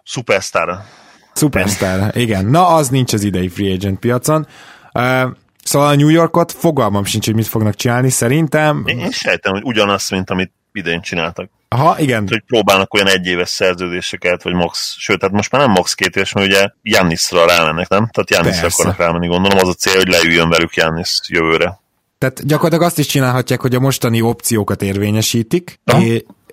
[0.09, 0.81] Superstar.
[1.35, 2.45] Superstar, igen.
[2.45, 4.47] Na, az nincs az idei free agent piacon.
[4.93, 5.29] Uh,
[5.63, 8.83] szóval a New Yorkot fogalmam sincs, hogy mit fognak csinálni, szerintem.
[8.85, 11.49] Én, én sejtem, hogy ugyanazt, mint amit idén csináltak.
[11.67, 12.27] Aha, igen.
[12.27, 16.33] Hogy próbálnak olyan egyéves szerződéseket, vagy max, sőt, tehát most már nem max két éves,
[16.33, 18.09] mert ugye Jannisra rámennek, nem?
[18.11, 19.57] Tehát Jannisra akarnak rámenni, gondolom.
[19.57, 21.79] Az a cél, hogy leüljön velük Jannis jövőre.
[22.17, 25.79] Tehát gyakorlatilag azt is csinálhatják, hogy a mostani opciókat érvényesítik,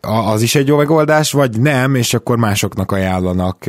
[0.07, 3.67] az is egy jó megoldás, vagy nem, és akkor másoknak ajánlanak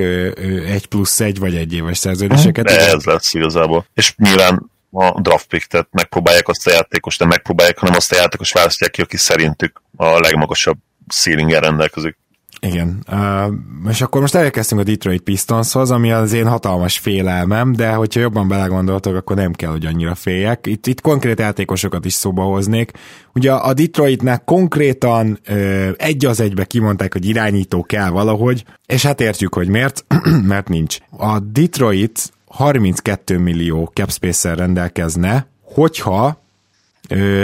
[0.68, 2.66] egy plusz egy, vagy egy éves szerződéseket.
[2.66, 3.86] De ez lesz igazából.
[3.94, 8.16] És nyilván a draft pick, tehát megpróbálják azt a játékos, nem megpróbálják, hanem azt a
[8.16, 10.78] játékos választják ki, aki szerintük a legmagasabb
[11.10, 12.18] ceilingen rendelkezik.
[12.60, 13.54] Igen, uh,
[13.90, 18.48] és akkor most elkezdtünk a Detroit Pistonshoz, ami az én hatalmas félelmem, de hogyha jobban
[18.48, 20.68] belegondoltok, akkor nem kell, hogy annyira féljek.
[20.68, 22.92] Itt, itt konkrét játékosokat is szóba hoznék.
[23.34, 29.22] Ugye a Detroitnek konkrétan uh, egy az egybe kimondták, hogy irányító kell valahogy, és hát
[29.22, 30.06] értjük, hogy miért,
[30.48, 30.98] mert nincs.
[31.18, 36.46] A Detroit 32 millió capspace rendelkezne, hogyha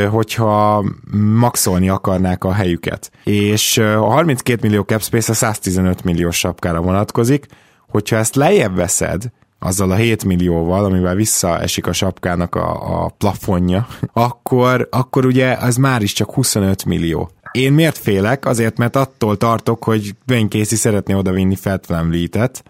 [0.10, 0.86] hogyha
[1.38, 3.12] maxolni akarnák a helyüket.
[3.24, 7.46] És a 32 millió cap space a 115 milliós sapkára vonatkozik,
[7.90, 9.24] hogyha ezt lejjebb veszed,
[9.60, 15.76] azzal a 7 millióval, amivel visszaesik a sapkának a, a plafonja, akkor, akkor ugye az
[15.76, 17.32] már is csak 25 millió.
[17.52, 18.46] Én miért félek?
[18.46, 22.64] Azért, mert attól tartok, hogy Dwayne Casey szeretné odavinni Fat Leet-et.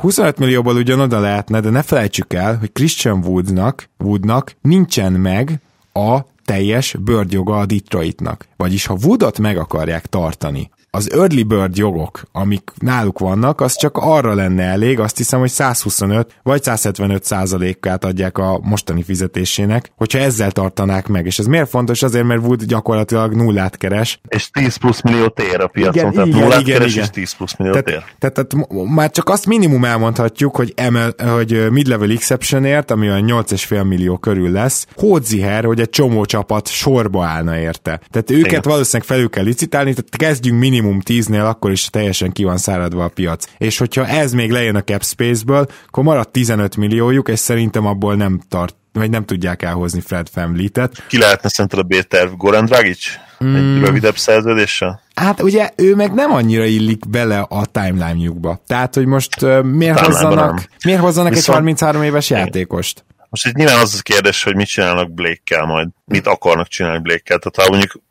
[0.00, 5.60] 25 millióból ugyan oda lehetne, de ne felejtsük el, hogy Christian Woodnak, Woodnak nincsen meg
[5.92, 8.46] a teljes bird joga a Detroitnak.
[8.56, 13.96] Vagyis ha Woodot meg akarják tartani, az early bird jogok, amik náluk vannak, az csak
[13.96, 20.18] arra lenne elég, azt hiszem, hogy 125 vagy 175 százalékát adják a mostani fizetésének, hogyha
[20.18, 21.26] ezzel tartanák meg.
[21.26, 22.02] És ez miért fontos?
[22.02, 24.20] Azért, mert Wood gyakorlatilag nullát keres.
[24.28, 27.04] És 10 plusz milliót ér a piacon, igen, tehát igen, nullát igen, keres igen.
[27.04, 28.14] és 10 plusz milliót tehát, ér.
[28.18, 33.88] Tehát, tehát, már csak azt minimum elmondhatjuk, hogy, emel, hogy mid-level exceptionért, ami a 8,5
[33.88, 38.00] millió körül lesz, Hódziher, hogy egy csomó csapat sorba állna érte.
[38.10, 38.60] Tehát őket igen.
[38.64, 43.04] valószínűleg felül kell licitálni, tehát kezdjünk minimum minimum 10-nél, akkor is teljesen ki van száradva
[43.04, 43.44] a piac.
[43.58, 48.14] És hogyha ez még lejön a cap space-ből, akkor marad 15 milliójuk, és szerintem abból
[48.14, 50.80] nem tart vagy nem tudják elhozni Fred Family-t.
[51.08, 52.32] Ki lehetne szerinted a B-terv?
[52.32, 53.06] Goran Dragic?
[53.44, 53.54] Mm.
[53.54, 55.02] Egy rövidebb szerződéssel?
[55.14, 58.62] Hát ugye ő meg nem annyira illik bele a timeline-jukba.
[58.66, 61.48] Tehát, hogy most uh, miért hozzanak, miért hozzanak Viszont...
[61.48, 63.04] egy 33 éves játékost?
[63.30, 65.88] Most itt nyilván az a kérdés, hogy mit csinálnak Blake-kel majd.
[66.04, 67.38] Mit akarnak csinálni Blake-kel.
[67.38, 68.02] Tehát ha mondjuk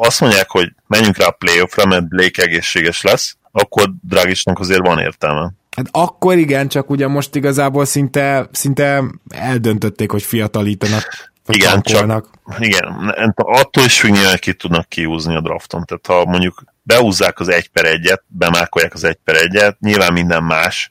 [0.00, 4.98] azt mondják, hogy menjünk rá a playoffra, mert Blake egészséges lesz, akkor Dragisnak azért van
[4.98, 5.52] értelme.
[5.76, 11.32] Hát akkor igen, csak ugye most igazából szinte, szinte eldöntötték, hogy fiatalítanak.
[11.48, 12.28] Igen, csak,
[12.58, 15.84] igen, attól is függ hogy ki tudnak kiúzni a drafton.
[15.84, 20.42] Tehát ha mondjuk beúzzák az egy per egyet, bemákolják az egy per egyet, nyilván minden
[20.42, 20.90] más,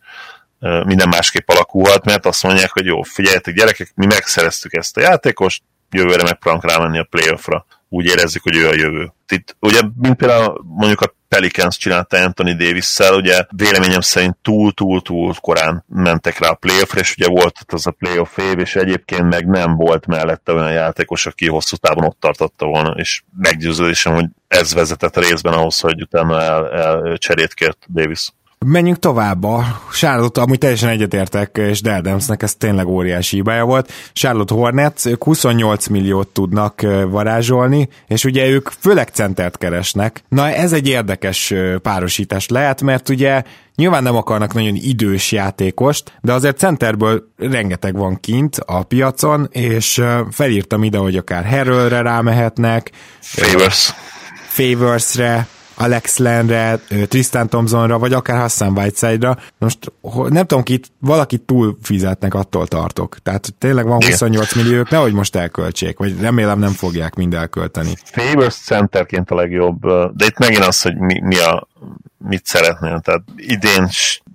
[0.59, 5.63] minden másképp alakulhat, mert azt mondják, hogy jó, figyeljetek gyerekek, mi megszereztük ezt a játékost,
[5.91, 9.13] jövőre megpróbálunk rámenni a playoffra úgy érezzük, hogy ő a jövő.
[9.27, 15.85] Itt ugye, mint például mondjuk a Pelicans csinálta Anthony Davis-szel, ugye véleményem szerint túl-túl-túl korán
[15.87, 19.47] mentek rá a playoffra, és ugye volt ott az a playoff év, és egyébként meg
[19.47, 24.73] nem volt mellette olyan játékos, aki hosszú távon ott tartotta volna, és meggyőződésem, hogy ez
[24.73, 28.29] vezetett részben ahhoz, hogy utána el, el cserét kért Davis.
[28.67, 29.43] Menjünk tovább.
[29.43, 33.91] A Charlotte, amúgy teljesen egyetértek, és Deldemsnek ez tényleg óriási hibája volt.
[34.13, 40.23] Charlotte Hornets, ők 28 milliót tudnak varázsolni, és ugye ők főleg centert keresnek.
[40.29, 43.43] Na ez egy érdekes párosítás lehet, mert ugye
[43.75, 50.03] Nyilván nem akarnak nagyon idős játékost, de azért centerből rengeteg van kint a piacon, és
[50.31, 52.91] felírtam ide, hogy akár Harrellre rámehetnek.
[53.19, 53.93] Favors.
[54.47, 55.47] Favorsre,
[55.77, 59.37] Alex Lenre, Tristan Thompsonra, vagy akár Hassan Whiteside-ra.
[59.57, 59.91] Most
[60.29, 63.17] nem tudom, ki valakit túl fizetnek, attól tartok.
[63.23, 67.93] Tehát tényleg van 28 millió, ők nehogy most elköltsék, vagy remélem nem fogják mind elkölteni.
[68.03, 69.81] Favors centerként a legjobb,
[70.13, 71.67] de itt megint az, hogy mi, mi a,
[72.17, 72.99] mit szeretnél.
[72.99, 73.87] Tehát idén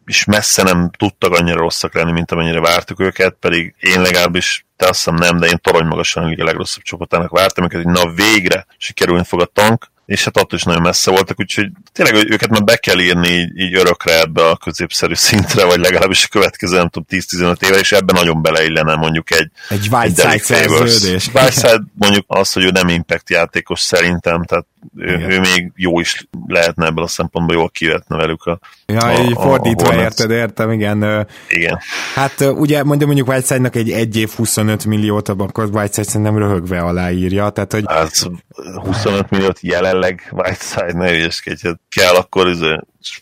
[0.04, 4.88] is messze nem tudtak annyira rosszak lenni, mint amennyire vártuk őket, pedig én legalábbis te
[4.88, 8.66] azt hiszem nem, de én torony magasan a legrosszabb csapatának vártam őket, hogy na végre
[8.76, 12.64] sikerülni fog a tank, és hát attól is nagyon messze voltak, úgyhogy tényleg őket már
[12.64, 16.88] be kell írni így, így örökre ebbe a középszerű szintre, vagy legalábbis a következő, nem
[16.88, 21.26] tudom, 10-15 éve, és ebben nagyon beleillene mondjuk egy egy Whiteside szerződés.
[21.26, 24.66] Whiteside mondjuk az, hogy ő nem impact játékos szerintem, tehát
[24.96, 29.22] ő, ő még jó is lehetne ebből a szempontból, jól kivetne velük a Ja, a,
[29.22, 31.26] így fordítva a érted, értem, igen.
[31.48, 31.78] Igen.
[32.14, 37.50] Hát ugye mondjuk mondjuk Whiteside-nak egy 1 év 25 milliót, akkor Whiteside szerintem röhögve aláírja,
[37.50, 37.84] tehát hogy...
[37.86, 38.30] Hát
[38.74, 42.80] 25 milliót jelenleg Whiteside, ne ügyeskedj, hát kell akkor izé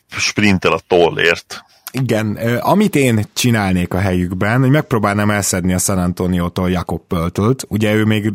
[0.08, 1.64] sprintel a tollért.
[1.92, 7.64] Igen, amit én csinálnék a helyükben, hogy megpróbálnám elszedni a San Antonio-tól Jakob Pöltölt.
[7.68, 8.30] Ugye ő még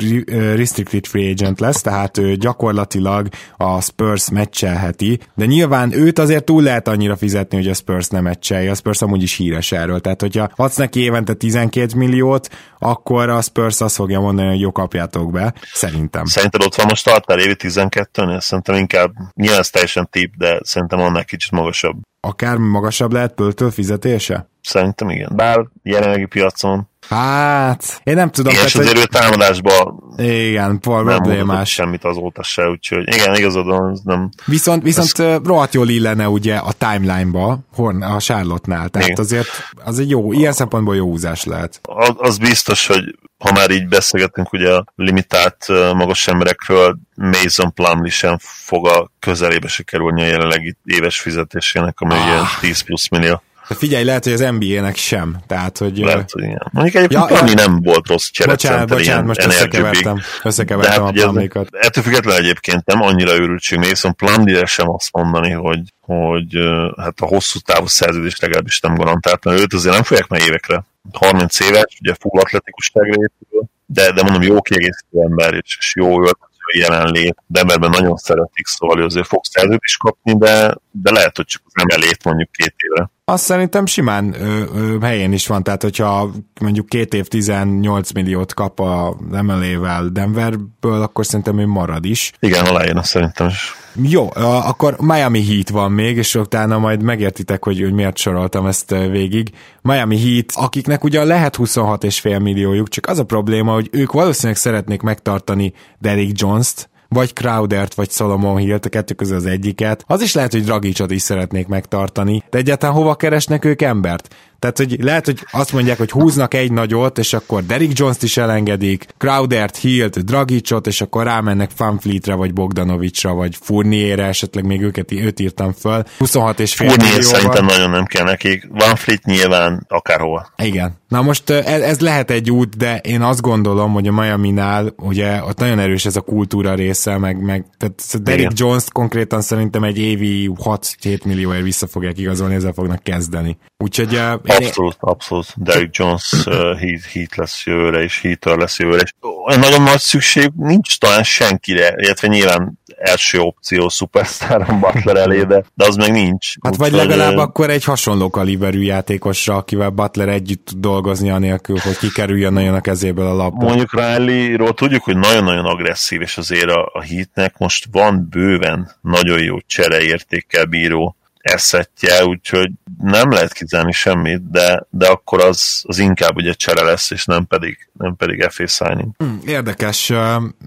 [0.56, 6.64] restricted free agent lesz, tehát ő gyakorlatilag a Spurs meccselheti, de nyilván őt azért túl
[6.64, 8.72] lehet annyira fizetni, hogy a Spurs nem meccselje.
[8.72, 10.00] A Spurs amúgy is híres erről.
[10.00, 14.72] Tehát, hogyha adsz neki évente 12 milliót, akkor a Spurs azt fogja mondani, hogy jó,
[14.72, 15.54] kapjátok be.
[15.74, 16.26] Szerintem.
[16.26, 18.40] Szerinted ott van most tartál évi 12-nél?
[18.40, 21.96] Szerintem inkább, nyilván ez teljesen tip, de szerintem annál kicsit magasabb
[22.28, 24.50] akár magasabb lehet Pöltől fizetése?
[24.62, 25.32] Szerintem igen.
[25.36, 28.54] Bár jelenlegi piacon Hát, én nem tudom.
[28.54, 28.98] És azért hogy...
[28.98, 31.72] ő támadásban igen, problémás.
[31.72, 34.30] semmit azóta se, úgyhogy igen, igazad van, nem...
[34.46, 35.40] Viszont, viszont ez...
[35.44, 37.60] rohadt jól illene ugye a timeline-ba,
[38.00, 39.24] a Charlotte-nál, tehát igen.
[39.24, 39.48] azért
[39.84, 41.80] az egy jó, ilyen szempontból jó húzás lehet.
[41.84, 48.12] Az, az biztos, hogy ha már így beszélgetünk ugye a limitált magas emberekről, Mason Plumlee
[48.12, 52.26] sem fog a közelébe se kerülni a jelenlegi éves fizetésének, ami ah.
[52.26, 53.42] ugye 10 plusz millió.
[53.64, 55.38] Figyelj, lehet, hogy az NBA-nek sem.
[55.48, 55.98] Tehát, hogy...
[55.98, 56.70] Lehet, hogy igen.
[56.72, 57.54] Mondjuk egyébként ja, ja.
[57.54, 58.88] nem volt rossz cserecenter.
[58.88, 61.68] Bocsánat, bocsánat, most összekevertem, összekevertem hát, a plamikat.
[61.72, 66.58] Ettől függetlenül egyébként nem annyira őrültség, még viszont Plumlee sem azt mondani, hogy, hogy
[66.98, 70.84] hát a hosszú távú szerződés legalábbis nem garantált, mert őt azért nem fogják meg évekre.
[71.12, 76.08] 30 éves, ugye full atletikusságra épül, de, de mondom, jó kiegészítő ember, és, és jó
[76.08, 77.38] öltöző jelenlét.
[77.48, 81.88] Denverben nagyon szeretik, szóval ő azért fog szerződést kapni, de, de lehet, hogy csak nem
[81.90, 83.10] elét mondjuk két évre.
[83.26, 88.54] Azt szerintem simán ö, ö, helyén is van, tehát hogyha mondjuk két év 18 milliót
[88.54, 92.32] kap a MLA-vel Denverből, akkor szerintem ő marad is.
[92.40, 93.76] Igen, alájön azt szerintem is.
[94.02, 98.90] Jó, akkor Miami Heat van még, és utána majd megértitek, hogy, hogy miért soroltam ezt
[98.90, 99.50] végig.
[99.82, 105.02] Miami Heat, akiknek ugye lehet 26,5 milliójuk, csak az a probléma, hogy ők valószínűleg szeretnék
[105.02, 110.04] megtartani Derrick Jones-t, vagy Crowdert, vagy Solomon Hill-t, a kettő közül az egyiket.
[110.08, 114.36] Az is lehet, hogy Dragicot is szeretnék megtartani, de egyáltalán hova keresnek ők embert?
[114.64, 118.38] Tehát, hogy lehet, hogy azt mondják, hogy húznak egy nagyot, és akkor Derrick Jones-t is
[118.38, 125.12] elengedik, Crowdert, Hilt, Dragicot, és akkor rámennek Fanfleetre, vagy Bogdanovicsra, vagy Furnierre, esetleg még őket,
[125.12, 126.04] őt írtam föl.
[126.18, 128.68] 26 és fél Fournier szerintem nagyon nem kell nekik.
[128.70, 130.48] Van Fleet nyilván akárhol.
[130.58, 131.02] Igen.
[131.08, 135.44] Na most ez, ez lehet egy út, de én azt gondolom, hogy a Miami-nál ugye
[135.44, 138.68] ott nagyon erős ez a kultúra része, meg, meg tehát Derrick Igen.
[138.68, 143.58] Jones konkrétan szerintem egy évi 6-7 millióért vissza fogják igazolni, ezzel fognak kezdeni.
[143.78, 144.20] Úgyhogy
[144.56, 145.46] Abszolút, abszolút.
[145.56, 149.02] Derrick Jones uh, heat, heat lesz jövőre, és Heater lesz jövőre.
[149.02, 155.64] És nagyon nagy szükség nincs talán senkire, illetve nyilván első opció Superstar Butler elé, de,
[155.74, 156.54] de az meg nincs.
[156.62, 161.78] Hát Úgy vagy legalább akkor egy hasonló kaliberű játékosra, akivel Butler együtt tud dolgozni anélkül,
[161.78, 163.66] hogy kikerüljön nagyon a kezéből a labda.
[163.66, 169.44] Mondjuk Riley-ról tudjuk, hogy nagyon-nagyon agresszív, és azért a, a hitnek most van bőven nagyon
[169.44, 172.72] jó csereértékkel bíró eszetje, úgyhogy
[173.04, 177.48] nem lehet kizárni semmit, de, de akkor az, az inkább ugye csere lesz, és nem
[177.48, 179.12] pedig, nem pedig FA signing.
[179.18, 180.12] Hmm, érdekes.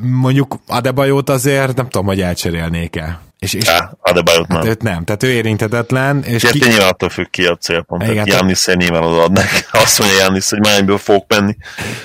[0.00, 3.20] Mondjuk Adebayot azért nem tudom, hogy elcserélnék-e.
[3.38, 4.70] És, és ja, Adebayot hát nem.
[4.70, 6.22] Őt nem, tehát ő érintetetlen.
[6.22, 6.58] És ki...
[6.68, 8.02] nyilván attól függ ki a célpont.
[8.02, 9.44] Igen, Jánisz nyilván odaadnak.
[9.70, 11.56] Azt mondja Jánisz, hogy mányből fog menni.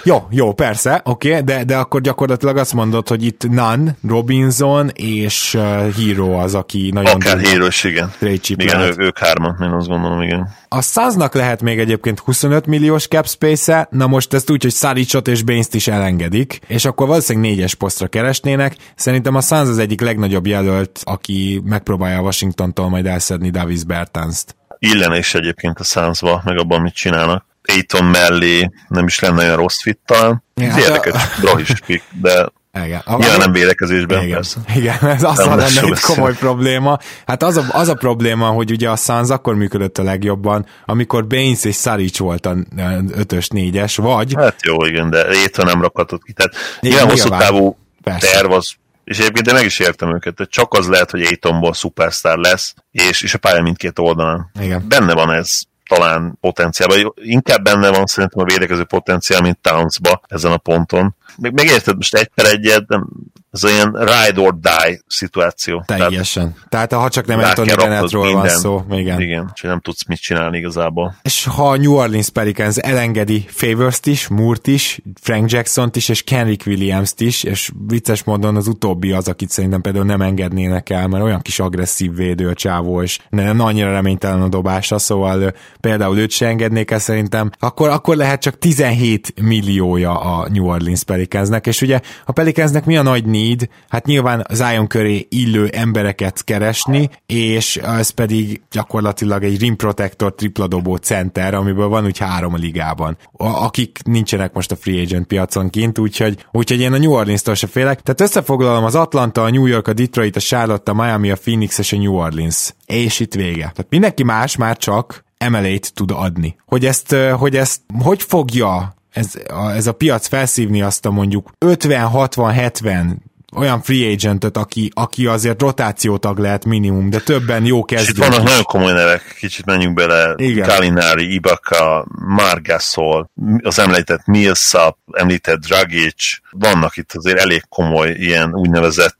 [0.04, 4.90] Jó, jó, persze, oké, okay, de, de akkor gyakorlatilag azt mondod, hogy itt Nan, Robinson
[4.94, 5.62] és uh,
[5.96, 7.16] Hero az, aki nagyon...
[7.16, 8.12] Akár Hero is, igen.
[8.20, 10.60] Igen, ő, ők hárman, én azt gondolom, igen.
[10.74, 15.28] A Sunsnak lehet még egyébként 25 milliós cap space-e, na most ezt úgy, hogy Saricot
[15.28, 18.76] és baines is elengedik, és akkor valószínűleg négyes posztra keresnének.
[18.96, 24.56] Szerintem a Suns az egyik legnagyobb jelölt, aki megpróbálja a Washingtontól majd elszedni Davis Bertans-t.
[24.80, 27.46] Illene is egyébként a Sunsba, meg abban, mit csinálnak.
[27.64, 30.44] Aiton mellé nem is lenne olyan rossz fit talán.
[30.56, 31.42] Ja, Ez hát érdekes, a...
[31.42, 32.52] brahis pick, de
[32.84, 33.02] igen.
[33.06, 34.60] A, Nyilván nem védekezésben, igen, persze.
[34.76, 36.98] Igen, ez az lenne egy komoly probléma.
[37.26, 41.28] Hát az a, az a probléma, hogy ugye a Suns akkor működött a legjobban, amikor
[41.28, 44.34] Baines és Saric volt a 5-ös, 4-es, vagy...
[44.38, 46.34] Hát jó, igen, de Éton nem rakhatott ki.
[46.34, 47.78] Tehát igen, ilyen hosszú távú
[48.20, 48.74] terv az
[49.12, 52.74] és egyébként de meg is értem őket, hogy csak az lehet, hogy Aitonból szupersztár lesz,
[52.92, 54.52] és, és a pálya mindkét oldalán.
[54.60, 54.88] Igen.
[54.88, 57.14] Benne van ez talán potenciálban.
[57.16, 61.16] Inkább benne van szerintem a védekező potenciál, mint Townsba ezen a ponton.
[61.38, 63.10] Még megérted, most egy per egyet, nem,
[63.52, 65.84] ez olyan ride or die szituáció.
[65.86, 66.56] Teljesen.
[66.70, 68.86] Tehát, Tehát ha csak nem Anthony Bennettről van szó.
[68.92, 69.22] Igen.
[69.22, 71.16] Igen, és nem tudsz mit csinálni igazából.
[71.22, 76.24] És ha a New Orleans Pelicans elengedi Favors-t is, Moore-t is, Frank Jackson-t is, és
[76.24, 81.08] Kenrick Williams-t is, és vicces módon az utóbbi az, akit szerintem például nem engednének el,
[81.08, 86.18] mert olyan kis agresszív védő a csávó, és nem annyira reménytelen a dobása, szóval például
[86.18, 91.68] őt se engednék el szerintem, akkor, akkor lehet csak 17 milliója a New Orleans Pelicansnek,
[91.68, 93.70] és ugye a Pelicansnek mi a nagy need?
[93.90, 100.96] Hát nyilván Zion köré illő embereket keresni, és ez pedig gyakorlatilag egy rim protector tripladobó
[100.96, 106.00] center, amiből van úgy három a ligában, akik nincsenek most a free agent piacon kint,
[106.00, 108.02] úgyhogy, úgyhogy én a New Orleans-tól se félek.
[108.02, 111.78] Tehát összefoglalom az Atlanta, a New York, a Detroit, a Charlotte, a Miami, a Phoenix
[111.78, 112.74] és a New Orleans.
[112.86, 113.62] És itt vége.
[113.62, 116.56] Tehát mindenki más már csak emelét tud adni.
[116.66, 121.52] Hogy ezt, hogy ezt hogy fogja ez a, ez a piac felszívni azt a mondjuk
[121.66, 123.16] 50-60-70
[123.56, 128.16] olyan free agentet, aki, aki azért rotációtag lehet minimum, de többen jó kezdők.
[128.16, 130.34] És vannak nagyon komoly nevek, kicsit menjünk bele.
[130.38, 130.68] Igen.
[130.68, 133.30] Kalinari, Ibaka, Margasol,
[133.64, 139.20] az említett Millsap, említett Dragic, vannak itt azért elég komoly ilyen úgynevezett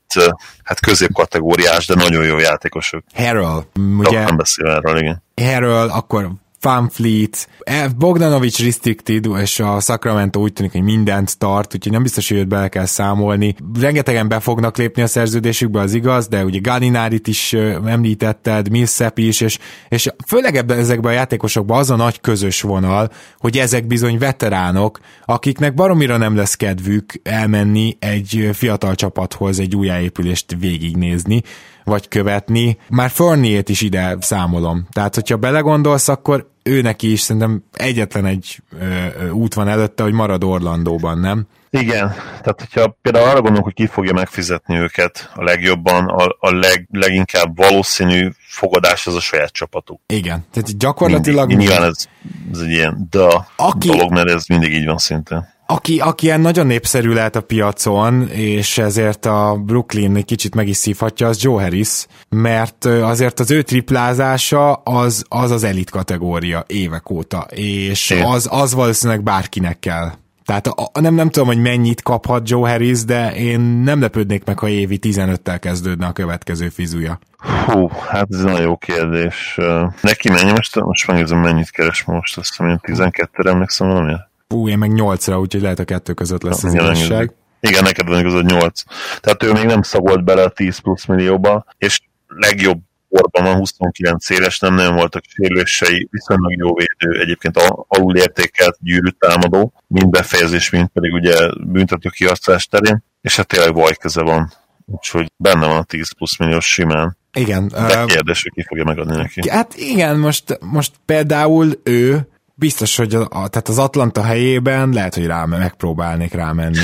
[0.62, 3.04] hát középkategóriás, de nagyon jó játékosok.
[3.14, 3.64] Harrell,
[3.98, 4.24] ugye?
[4.24, 5.22] Nem beszél erről, igen.
[5.36, 6.30] Harrell, akkor
[6.62, 12.28] Fanfleet, e, Bogdanovics restricted, és a Sacramento úgy tűnik, hogy mindent tart, úgyhogy nem biztos,
[12.28, 13.54] hogy őt bele kell számolni.
[13.80, 17.52] Rengetegen be fognak lépni a szerződésükbe, az igaz, de ugye Gallinárit is
[17.86, 19.58] említetted, Millsap is, és,
[19.88, 24.98] és főleg ebben ezekben a játékosokban az a nagy közös vonal, hogy ezek bizony veteránok,
[25.24, 31.42] akiknek baromira nem lesz kedvük elmenni egy fiatal csapathoz egy újjáépülést végignézni,
[31.84, 32.78] vagy követni.
[32.88, 34.86] Már Fournier-t is ide számolom.
[34.90, 40.12] Tehát, hogyha belegondolsz, akkor ő neki is szerintem egyetlen egy ö, út van előtte, hogy
[40.12, 41.46] marad Orlandóban, nem?
[41.70, 46.54] Igen, tehát hogyha például arra gondolunk, hogy ki fogja megfizetni őket a legjobban, a, a
[46.54, 50.00] leg, leginkább valószínű fogadás az a saját csapatuk.
[50.06, 51.46] Igen, tehát gyakorlatilag...
[51.46, 52.06] Mindig, nyilván ez,
[52.52, 53.88] ez egy ilyen de Aki...
[53.88, 58.28] dolog, mert ez mindig így van szinte aki, aki ilyen nagyon népszerű lehet a piacon,
[58.28, 63.62] és ezért a Brooklyn kicsit meg is szívhatja, az Joe Harris, mert azért az ő
[63.62, 70.10] triplázása az az, az elit kategória évek óta, és az, az valószínűleg bárkinek kell.
[70.44, 74.58] Tehát a, nem, nem tudom, hogy mennyit kaphat Joe Harris, de én nem lepődnék meg,
[74.58, 77.18] ha évi 15-tel kezdődne a következő fizúja.
[77.66, 79.58] Hú, hát ez nagyon jó kérdés.
[80.00, 80.80] Neki mennyi most?
[80.80, 84.30] Most megnézem, mennyit keres most, azt hiszem, 12-re emlékszem valamiért.
[84.52, 87.32] Ú, én meg nyolcra, úgyhogy lehet a kettő között lesz az igazság.
[87.60, 88.82] Igen, neked van igazad 8.
[89.20, 94.30] Tehát ő még nem szagolt bele a 10 plusz millióba, és legjobb korban van 29
[94.30, 97.56] éves, nem nagyon voltak sérülései, viszonylag jó védő, egyébként
[97.88, 101.34] alul értékelt gyűrű támadó, mind befejezés, mind pedig ugye
[101.66, 104.52] büntető kiasztás terén, és hát tényleg vajköze van,
[104.86, 107.16] úgyhogy benne van a 10 plusz milliós simán.
[107.32, 107.68] Igen.
[107.68, 109.50] De kérdés, hogy ki fogja megadni neki.
[109.50, 115.26] Hát igen, most, most például ő biztos, hogy a, tehát az Atlanta helyében lehet, hogy
[115.26, 116.78] rá megpróbálnék rámenni.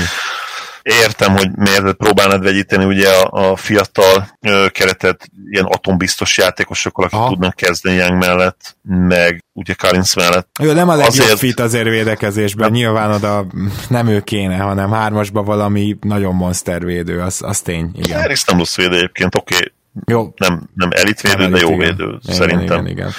[0.81, 7.19] Értem, hogy miért próbálnád vegyíteni ugye a, a fiatal ö, keretet ilyen atombiztos játékosokkal, akik
[7.19, 7.27] Aha.
[7.29, 10.47] tudnak kezdeni Young mellett, meg ugye Karinsz mellett.
[10.61, 11.37] Jó, nem a legjobb azért...
[11.37, 12.79] fit azért védekezésben, nem.
[12.79, 13.45] nyilván oda
[13.87, 18.19] nem ő kéne, hanem hármasba valami nagyon monstervédő, az, az tény, igen.
[18.19, 19.71] Harris nem rossz védő egyébként, oké, okay.
[20.05, 20.33] jó.
[20.37, 21.87] Nem, nem elitvédő, nem elit, de jó igen.
[21.87, 22.85] védő, igen, szerintem.
[22.85, 23.11] Igen, igen.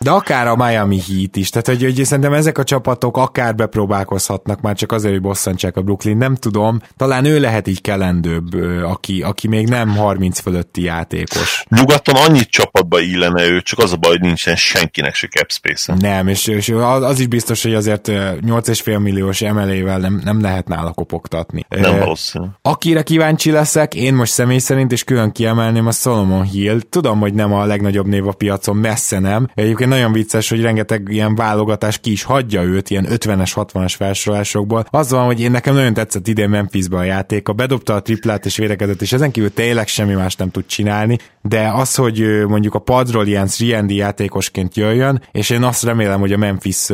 [0.00, 4.60] De akár a Miami Heat is, tehát hogy, hogy szerintem ezek a csapatok akár bepróbálkozhatnak
[4.60, 9.22] már csak azért, hogy bosszantsák a Brooklyn, nem tudom, talán ő lehet így kelendőbb, aki,
[9.22, 11.64] aki még nem 30 fölötti játékos.
[11.68, 15.94] Nyugaton annyit csapatba illene ő, csak az a baj, hogy nincsen senkinek se cap space.
[15.98, 20.92] Nem, és, és az is biztos, hogy azért 8,5 milliós emelével nem, nem lehet nála
[20.92, 21.66] kopogtatni.
[21.68, 22.46] Nem valószínű.
[22.62, 26.80] Akire kíváncsi leszek, én most személy szerint is külön kiemelném a Solomon Hill.
[26.90, 29.48] Tudom, hogy nem a legnagyobb név a piacon, messze nem.
[29.54, 33.94] Egyébként egyébként nagyon vicces, hogy rengeteg ilyen válogatás ki is hagyja őt, ilyen 50-es, 60-as
[33.96, 34.86] felsorolásokból.
[34.90, 38.46] Az van, hogy én nekem nagyon tetszett idén Memphisbe a játék, a bedobta a triplát
[38.46, 42.74] és vérekezett, és ezen kívül tényleg semmi más nem tud csinálni, de az, hogy mondjuk
[42.74, 46.86] a padról ilyen 3 játékosként jöjjön, és én azt remélem, hogy a Memphis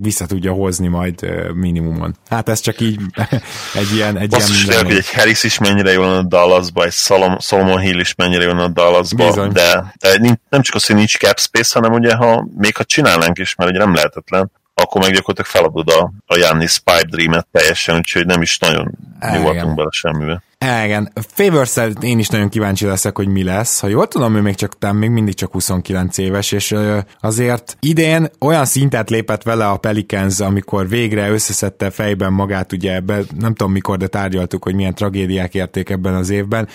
[0.00, 1.14] vissza tudja hozni majd
[1.54, 2.14] minimumon.
[2.28, 3.00] Hát ez csak így
[3.80, 4.18] egy ilyen...
[4.18, 6.92] Egy Basszus, ilyen hogy egy Harris is mennyire jól a Dallasba, egy
[7.38, 9.52] Solomon Hill is mennyire jól a Dallasba, Bizony.
[9.52, 13.38] de, de nem csak az, hogy nincs cap space, hanem ugye, ha még ha csinálnánk
[13.38, 17.96] is, mert ugye nem lehetetlen, akkor meg gyakorlatilag feladod a, a Jannis Pipe Dream-et teljesen,
[17.96, 20.42] úgyhogy nem is nagyon nyugodtunk bele semmibe.
[20.84, 23.80] Igen, favors én is nagyon kíváncsi leszek, hogy mi lesz.
[23.80, 26.74] Ha jól tudom, ő még csak nem, még mindig csak 29 éves, és
[27.20, 33.20] azért idén olyan szintet lépett vele a Pelicans, amikor végre összeszedte fejben magát, ugye ebbe,
[33.38, 36.68] nem tudom mikor, de tárgyaltuk, hogy milyen tragédiák érték ebben az évben,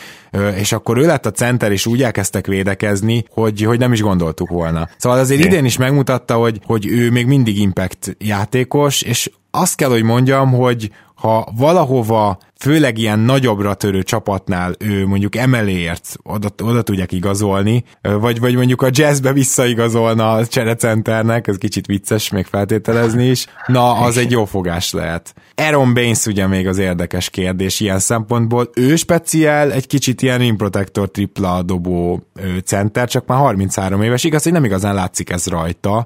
[0.56, 4.50] és akkor ő lett a center, és úgy elkezdtek védekezni, hogy, hogy nem is gondoltuk
[4.50, 4.90] volna.
[4.98, 9.90] Szóval azért idén is megmutatta, hogy, hogy ő még mindig impact játékos, és azt kell,
[9.90, 16.82] hogy mondjam, hogy ha valahova főleg ilyen nagyobbra törő csapatnál ő mondjuk emeléért oda, oda
[16.82, 23.26] tudják igazolni, vagy, vagy mondjuk a jazzbe visszaigazolna a cserecenternek, ez kicsit vicces még feltételezni
[23.26, 25.34] is, na az egy jó fogás lehet.
[25.56, 30.56] Aaron Baines ugye még az érdekes kérdés ilyen szempontból, ő speciál egy kicsit ilyen rim
[30.56, 32.24] protector tripla dobó
[32.66, 36.06] center, csak már 33 éves, igaz, hogy nem igazán látszik ez rajta,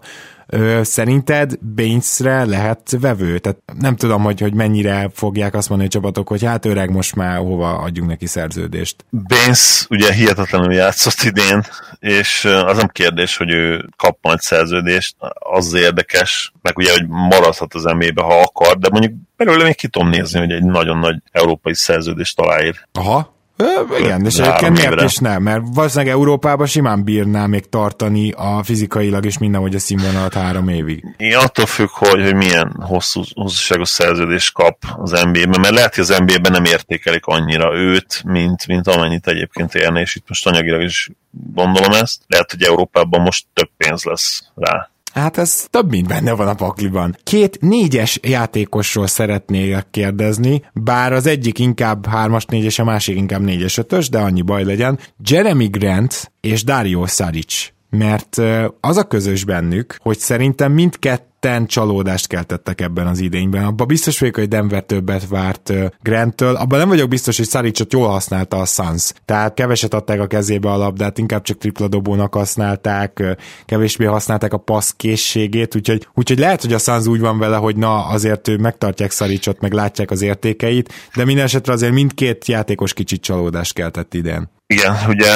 [0.81, 3.39] szerinted Bainesre lehet vevő?
[3.39, 7.15] Tehát nem tudom, hogy, hogy mennyire fogják azt mondani a csapatok, hogy hát öreg, most
[7.15, 9.05] már hova adjunk neki szerződést.
[9.09, 11.63] Baines ugye hihetetlenül játszott idén,
[11.99, 17.73] és az nem kérdés, hogy ő kap majd szerződést, az érdekes, meg ugye, hogy maradhat
[17.73, 21.15] az emébe, ha akar, de mondjuk belőle még ki tudom nézni, hogy egy nagyon nagy
[21.31, 22.87] európai szerződést aláír.
[22.91, 28.31] Aha, Ö, igen, és egyébként miért is nem, mert valószínűleg Európában simán bírná még tartani
[28.31, 31.05] a fizikailag és minden, hogy a színvonalat három évig.
[31.17, 36.03] Igen, attól függ, hogy, hogy milyen hosszú, hosszúságos szerződést kap az NBA-ben, mert lehet, hogy
[36.03, 40.81] az NBA-ben nem értékelik annyira őt, mint, mint amennyit egyébként érne, és itt most anyagilag
[40.81, 41.09] is
[41.53, 42.21] gondolom ezt.
[42.27, 44.89] Lehet, hogy Európában most több pénz lesz rá.
[45.13, 47.17] Hát ez több, mint benne van a pakliban.
[47.23, 53.77] Két négyes játékosról szeretnék kérdezni, bár az egyik inkább hármas négyes, a másik inkább négyes
[53.77, 54.99] ötös, de annyi baj legyen.
[55.25, 58.41] Jeremy Grant és Dario Saric mert
[58.79, 63.63] az a közös bennük, hogy szerintem mindkettő ketten csalódást keltettek ebben az idényben.
[63.65, 66.55] Abban biztos vagyok, hogy Denver többet várt Granttől.
[66.55, 69.11] Abban nem vagyok biztos, hogy Szaricsot jól használta a Suns.
[69.25, 73.23] Tehát keveset adták a kezébe a labdát, inkább csak tripla dobónak használták,
[73.65, 77.75] kevésbé használták a passz készségét, úgyhogy, úgyhogy lehet, hogy a Suns úgy van vele, hogy
[77.75, 82.93] na azért ő megtartják Szaricsot, meg látják az értékeit, de minden esetre azért mindkét játékos
[82.93, 84.49] kicsit csalódást keltett idén.
[84.67, 85.31] Igen, ugye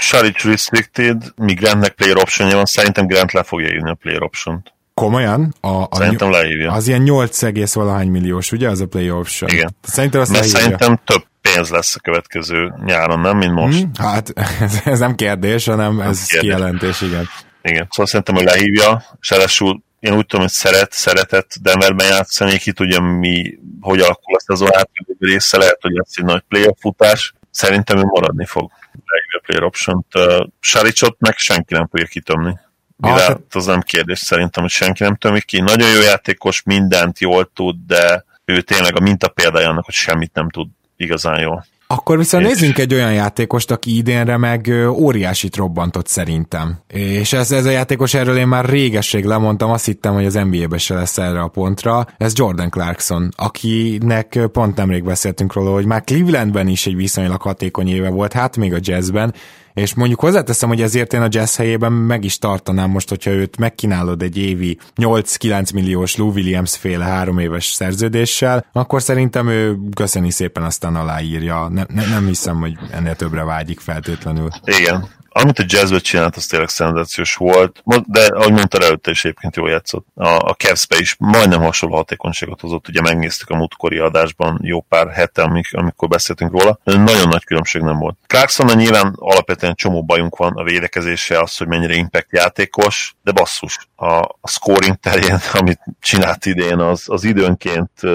[0.00, 4.74] Saric restricted, míg Grantnek player option van, szerintem Grant le fogja írni a player option-t.
[5.00, 5.54] Komolyan?
[5.60, 6.72] A, a szerintem leírja.
[6.72, 9.50] Az ilyen 8, valahány milliós, ugye, az a play option?
[9.50, 9.76] Igen.
[9.82, 13.78] Szerintem azt Mert szerintem több pénz lesz a következő nyáron, nem, mint most.
[13.78, 16.50] Hmm, hát ez, ez nem kérdés, hanem ez, ez kérdés.
[16.50, 17.28] kijelentés, igen.
[17.62, 22.58] Igen, szóval szerintem, hogy lehívja, és ráadásul én úgy tudom, hogy szeret, szeretett Denverben játszani,
[22.58, 26.76] ki tudja mi, hogy alakul a szezon átvédő része, lehet, hogy lesz egy nagy playoff
[26.80, 28.70] futás, szerintem ő maradni fog.
[29.04, 30.14] Lehívja a player option-t.
[30.14, 32.58] Uh, Saricot meg senki nem fogja kitömni.
[32.96, 35.60] Mivel ah, az nem kérdés szerintem, hogy senki nem tömik ki.
[35.60, 40.34] Nagyon jó játékos, mindent jól tud, de ő tényleg a minta példája annak, hogy semmit
[40.34, 41.66] nem tud igazán jól.
[41.88, 42.50] Akkor viszont és...
[42.50, 46.78] nézzünk egy olyan játékost, aki idénre meg óriásit robbantott szerintem.
[46.88, 50.78] És ez, ez a játékos, erről én már régesség lemondtam, azt hittem, hogy az NBA-be
[50.78, 52.06] se lesz erre a pontra.
[52.16, 57.88] Ez Jordan Clarkson, akinek pont nemrég beszéltünk róla, hogy már Clevelandben is egy viszonylag hatékony
[57.88, 59.34] éve volt, hát még a jazzben,
[59.76, 63.56] és mondjuk hozzáteszem, hogy ezért én a jazz helyében meg is tartanám most, hogyha őt
[63.56, 70.30] megkínálod egy évi 8-9 milliós Lou Williams féle három éves szerződéssel, akkor szerintem ő köszöni
[70.30, 71.68] szépen aztán aláírja.
[71.68, 74.48] Ne, ne, nem hiszem, hogy ennél többre vágyik feltétlenül.
[74.64, 75.08] Igen,
[75.42, 79.70] amit a jazzből csinált, az tényleg szenzációs volt, de ahogy mondta előtte is egyébként jól
[79.70, 80.06] játszott.
[80.14, 85.08] A, a cavs is majdnem hasonló hatékonyságot hozott, ugye megnéztük a múltkori adásban jó pár
[85.08, 88.16] hete, amik, amikor beszéltünk róla, nagyon nagy különbség nem volt.
[88.26, 93.88] Clarkson nyilván alapvetően csomó bajunk van a védekezése, az, hogy mennyire impact játékos, de basszus,
[93.96, 94.06] a,
[94.40, 98.08] a scoring terén, amit csinált idén, az, az időnként e,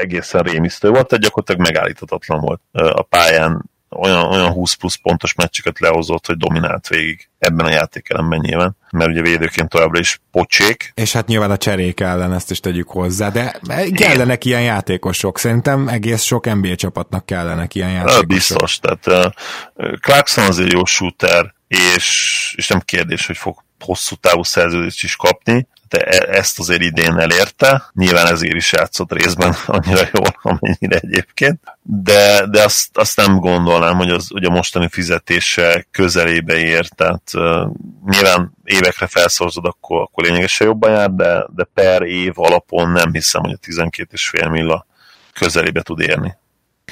[0.00, 5.78] egészen rémisztő volt, tehát gyakorlatilag megállíthatatlan volt a pályán olyan, olyan 20 plusz pontos meccseket
[5.78, 10.92] lehozott, hogy dominált végig ebben a játékelemben nyilván, mert ugye védőként továbbra is pocsék.
[10.94, 13.60] És hát nyilván a cserék ellen ezt is tegyük hozzá, de
[13.94, 18.26] kellenek ilyen játékosok, szerintem egész sok NBA csapatnak kellenek ilyen játékosok.
[18.26, 24.42] Biztos, tehát uh, Clarkson azért jó shooter, és, és nem kérdés, hogy fog hosszú távú
[24.42, 30.08] szerződést is kapni, de e- ezt azért idén elérte, nyilván ezért is játszott részben annyira
[30.12, 35.86] jól, amennyire egyébként, de, de azt, azt nem gondolnám, hogy, az, hogy a mostani fizetése
[35.90, 37.66] közelébe ér, tehát uh,
[38.06, 43.42] nyilván évekre felszorzod, akkor, akkor lényegesen jobban jár, de, de per év alapon nem hiszem,
[43.42, 44.86] hogy a 12,5 milla
[45.32, 46.38] közelébe tud érni.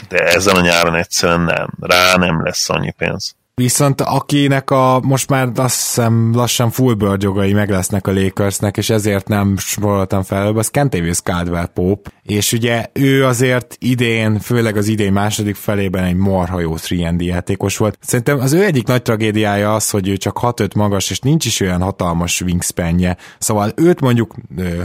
[0.08, 1.68] De ezen a nyáron egyszerűen nem.
[1.80, 3.36] Rá nem lesz annyi pénz.
[3.58, 8.76] Viszont akinek a most már azt hiszem lassan full bird jogai meg lesznek a Lakersnek,
[8.76, 14.76] és ezért nem soroltam fel, az Kentavious Caldwell Pope, és ugye ő azért idén, főleg
[14.76, 17.98] az idén második felében egy marha jó 3 játékos volt.
[18.00, 21.60] Szerintem az ő egyik nagy tragédiája az, hogy ő csak 6-5 magas, és nincs is
[21.60, 23.16] olyan hatalmas wingspanje.
[23.38, 24.34] Szóval őt mondjuk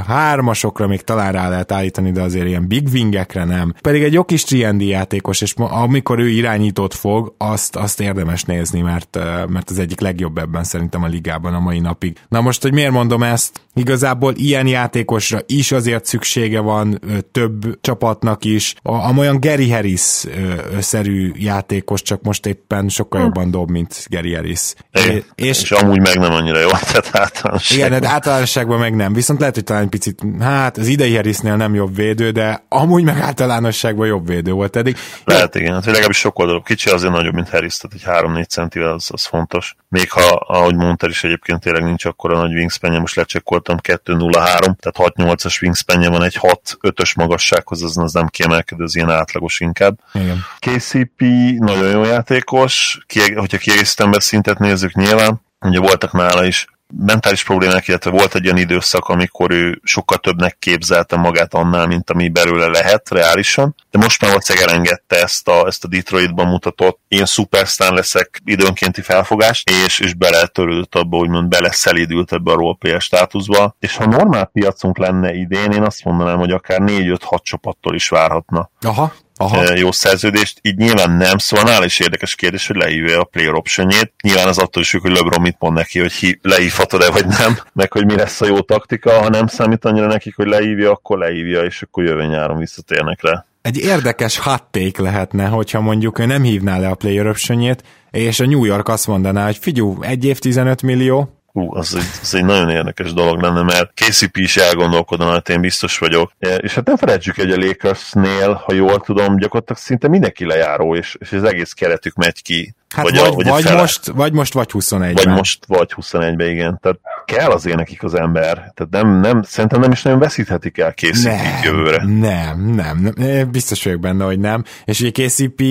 [0.08, 3.74] hármasokra még talán rá lehet állítani, de azért ilyen big wingekre nem.
[3.82, 8.62] Pedig egy jó kis 3 játékos, és amikor ő irányítót fog, azt, azt érdemes nézni
[8.64, 12.18] nézni, mert, mert az egyik legjobb ebben szerintem a ligában a mai napig.
[12.28, 13.62] Na most, hogy miért mondom ezt?
[13.76, 17.00] Igazából ilyen játékosra is azért szüksége van
[17.32, 18.76] több csapatnak is.
[18.82, 23.26] A, amolyan Gary Harris-szerű játékos, csak most éppen sokkal hm.
[23.26, 24.74] jobban dob, mint Gary Harris.
[24.92, 27.88] É, és, és amúgy meg nem annyira jó, tehát általánosságban.
[27.88, 29.14] Igen, de általánosságban meg nem.
[29.14, 33.04] Viszont lehet, hogy talán egy picit, hát az idei Harrisnél nem jobb védő, de amúgy
[33.04, 34.98] meg általánosságban jobb védő volt eddig.
[35.24, 36.62] Lehet, igen, hát legalábbis sok oldalú.
[36.62, 39.76] Kicsi azért nagyobb, mint Harris, tehát egy 3-4 centivel az, az fontos.
[39.90, 45.14] Még ha, ahogy mondtad is egyébként tényleg nincs akkora nagy wingspanje, most lecsekkoltam 2-0-3, tehát
[45.16, 50.00] 6-8-as wingspanje van egy 6-5-ös magassághoz, az, az nem kiemelkedő, az ilyen átlagos inkább.
[50.14, 50.46] Igen.
[50.60, 51.22] KCP
[51.58, 56.68] nagyon jó játékos, ki, hogyha kiegészítem szintet nézzük nyilván, ugye voltak nála is
[56.98, 62.10] mentális problémák, illetve volt egy olyan időszak, amikor ő sokkal többnek képzelte magát annál, mint
[62.10, 67.00] ami belőle lehet reálisan, de most már valószínűleg elengedte ezt a, ezt a Detroitban mutatott
[67.08, 73.76] én superstar leszek időnkénti felfogás, és, és beletörődött abba, úgymond beleszelidült ebbe a roleplayer státuszba,
[73.80, 78.70] és ha normál piacunk lenne idén, én azt mondanám, hogy akár 4-5-6 csapattól is várhatna.
[78.82, 79.76] Aha Aha.
[79.76, 84.14] jó szerződést, így nyilván nem, szóval nála is érdekes kérdés, hogy leívja a player optionjét.
[84.24, 87.92] Nyilván az attól is függ, hogy LeBron mit mond neki, hogy leívhatod-e vagy nem, meg
[87.92, 91.62] hogy mi lesz a jó taktika, ha nem számít annyira nekik, hogy leívja, akkor leívja,
[91.62, 93.46] és akkor jövő nyáron visszatérnek rá.
[93.62, 98.46] Egy érdekes hot lehetne, hogyha mondjuk ő nem hívná le a player optionjét, és a
[98.46, 102.46] New York azt mondaná, hogy figyú, egy év 15 millió, Hú, az egy, az egy
[102.46, 106.32] nagyon érdekes dolog lenne, mert KCP is elgondolkodna, hát én biztos vagyok.
[106.58, 111.16] És hát nem felejtsük, hogy a Lakersnél, ha jól tudom, gyakorlatilag szinte mindenki lejáró, és,
[111.20, 114.54] és az egész keretük megy ki Hát vagy, vagy, a, vagy, vagy, most, vagy most,
[114.54, 116.80] vagy 21 Vagy most, vagy 21-ben, igen.
[116.82, 118.54] Tehát kell azért nekik az ember.
[118.54, 121.30] Tehát nem, nem, szerintem nem is nagyon veszíthetik el KCP
[121.64, 122.04] jövőre.
[122.06, 123.52] Nem, nem, nem.
[123.52, 124.64] Biztos vagyok benne, hogy nem.
[124.86, 125.62] És ugye KCP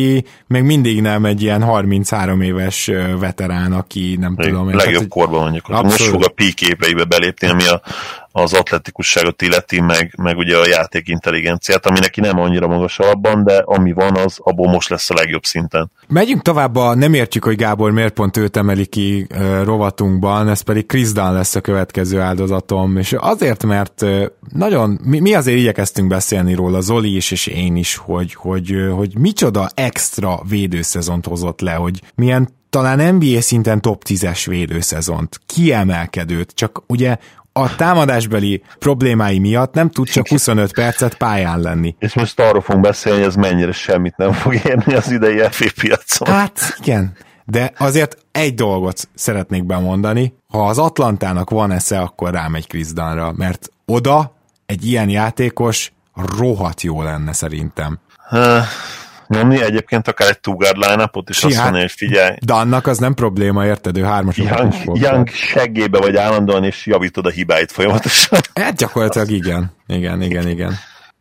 [0.47, 4.77] még mindig nem egy ilyen 33 éves veterán, aki nem még tudom.
[4.77, 5.69] Legjobb hát, korban mondjuk.
[5.69, 7.83] Most fog a peak éveibe belépni, ami a,
[8.33, 13.45] az atletikusságot illeti, meg, meg ugye a játék intelligenciát, ami neki nem annyira magas alapban,
[13.45, 15.91] de ami van, az abból most lesz a legjobb szinten.
[16.09, 20.61] Megyünk tovább, a, nem értjük, hogy Gábor miért pont őt emeli ki uh, rovatunkban, ez
[20.61, 24.05] pedig Chris Dunn lesz a következő áldozatom, és azért, mert
[24.53, 28.97] nagyon, mi, mi azért igyekeztünk beszélni róla, Zoli is, és én is, hogy, hogy, uh,
[28.97, 36.53] hogy micsoda extra védőszezont hozott le, hogy milyen talán NBA szinten top 10-es védőszezont, kiemelkedőt,
[36.55, 37.17] csak ugye
[37.53, 41.95] a támadásbeli problémái miatt nem tud csak 25 percet pályán lenni.
[41.99, 45.67] És most arról fogunk beszélni, hogy ez mennyire semmit nem fog érni az idei FA
[45.81, 46.29] piacon.
[46.29, 52.67] Hát igen, de azért egy dolgot szeretnék bemondani, ha az Atlantának van esze, akkor rámegy
[52.67, 54.35] Chris Dunnra, mert oda
[54.67, 55.93] egy ilyen játékos
[56.39, 57.99] rohadt jó lenne szerintem
[59.29, 62.37] nyomni, egyébként akár egy two guard line is azt mondani, hogy figyelj.
[62.41, 63.97] De annak az nem probléma, érted?
[63.99, 68.41] Ő hármas Young, young seggébe vagy állandóan, és javítod a hibáit folyamatosan.
[68.61, 69.77] Hát gyakorlatilag igen.
[69.87, 70.79] Igen, igen, igen.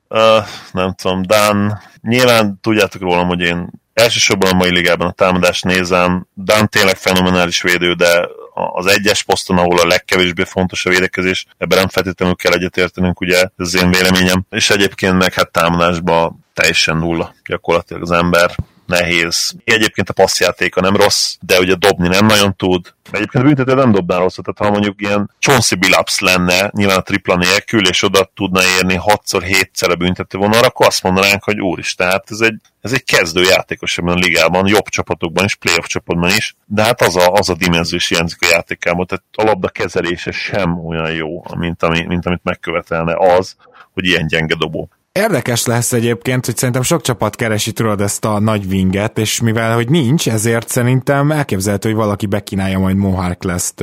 [0.10, 5.66] Uh, nem tudom, Dan, nyilván tudjátok rólam, hogy én elsősorban a mai ligában a támadást
[5.66, 6.28] nézem.
[6.36, 8.28] Dan tényleg fenomenális védő, de
[8.74, 13.38] az egyes poszton, ahol a legkevésbé fontos a védekezés, ebben nem feltétlenül kell egyetértenünk, ugye,
[13.38, 14.46] ez az én véleményem.
[14.50, 18.56] És egyébként meg hát támadásban teljesen nulla gyakorlatilag az ember
[18.92, 19.54] nehéz.
[19.64, 22.94] Egyébként a passzjátéka nem rossz, de ugye dobni nem nagyon tud.
[23.12, 27.02] Egyébként a büntető nem dobná rosszat, tehát ha mondjuk ilyen Chauncey Billups lenne, nyilván a
[27.02, 32.10] tripla nélkül, és oda tudna érni 6-7-szer a büntető vonalra, akkor azt mondanánk, hogy úristen,
[32.10, 36.30] hát ez egy, ez egy kezdő játékos ebben a ligában, jobb csapatokban is, playoff csapatban
[36.30, 39.70] is, de hát az a, az a dimenzió is hiányzik a játékában, tehát a labda
[39.70, 43.56] kezelése sem olyan jó, mint, ami, mint amit megkövetelne az,
[43.94, 44.90] hogy ilyen gyenge dobó.
[45.20, 49.74] Érdekes lesz egyébként, hogy szerintem sok csapat keresi tudod ezt a nagy winget, és mivel
[49.74, 53.74] hogy nincs, ezért szerintem elképzelhető, hogy valaki bekínálja majd Mohawk lesz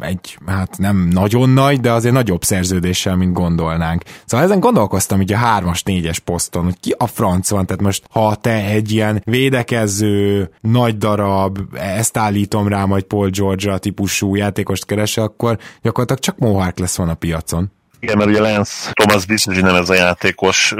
[0.00, 4.02] egy, hát nem nagyon nagy, de azért nagyobb szerződéssel, mint gondolnánk.
[4.24, 8.04] Szóval ezen gondolkoztam hogy a hármas, négyes poszton, hogy ki a franc van, tehát most
[8.10, 14.86] ha te egy ilyen védekező, nagy darab, ezt állítom rá majd Paul George típusú játékost
[14.86, 17.70] keresel, akkor gyakorlatilag csak Mohawk lesz van a piacon.
[18.00, 20.72] Igen, mert ugye Lance Thomas biztos, hogy nem ez a játékos.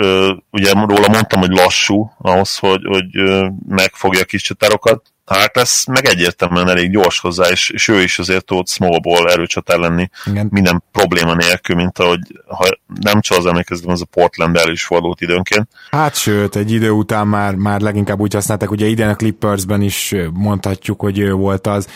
[0.50, 3.22] Ugye róla mondtam, hogy lassú ahhoz, hogy, hogy
[3.68, 5.15] megfogja a kis csatárokat.
[5.26, 9.78] Hát lesz meg egyértelműen elég gyors hozzá, és, és ő is azért tud smallból erőcsatár
[9.78, 10.48] lenni Igen.
[10.50, 12.66] minden probléma nélkül, mint ahogy ha
[13.00, 15.68] nem csak az emlékeztem, az a Portland elő is fordult időnként.
[15.90, 20.14] Hát sőt, egy idő után már, már leginkább úgy használták, ugye idén a Clippersben is
[20.32, 21.88] mondhatjuk, hogy ő volt az.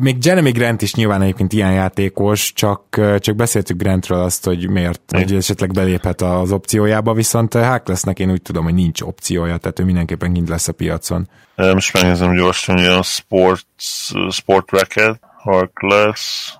[0.00, 5.02] Még Jeremy Grant is nyilván egyébként ilyen játékos, csak, csak beszéltük Grantről azt, hogy miért,
[5.08, 5.24] Igen.
[5.24, 9.84] hogy esetleg beléphet az opciójába, viszont Harklessnek én úgy tudom, hogy nincs opciója, tehát ő
[9.84, 11.28] mindenképpen kint lesz a piacon.
[11.58, 13.62] Most megnézem gyorsan, hogy a Sports,
[14.30, 16.52] Sport Record, Harkless,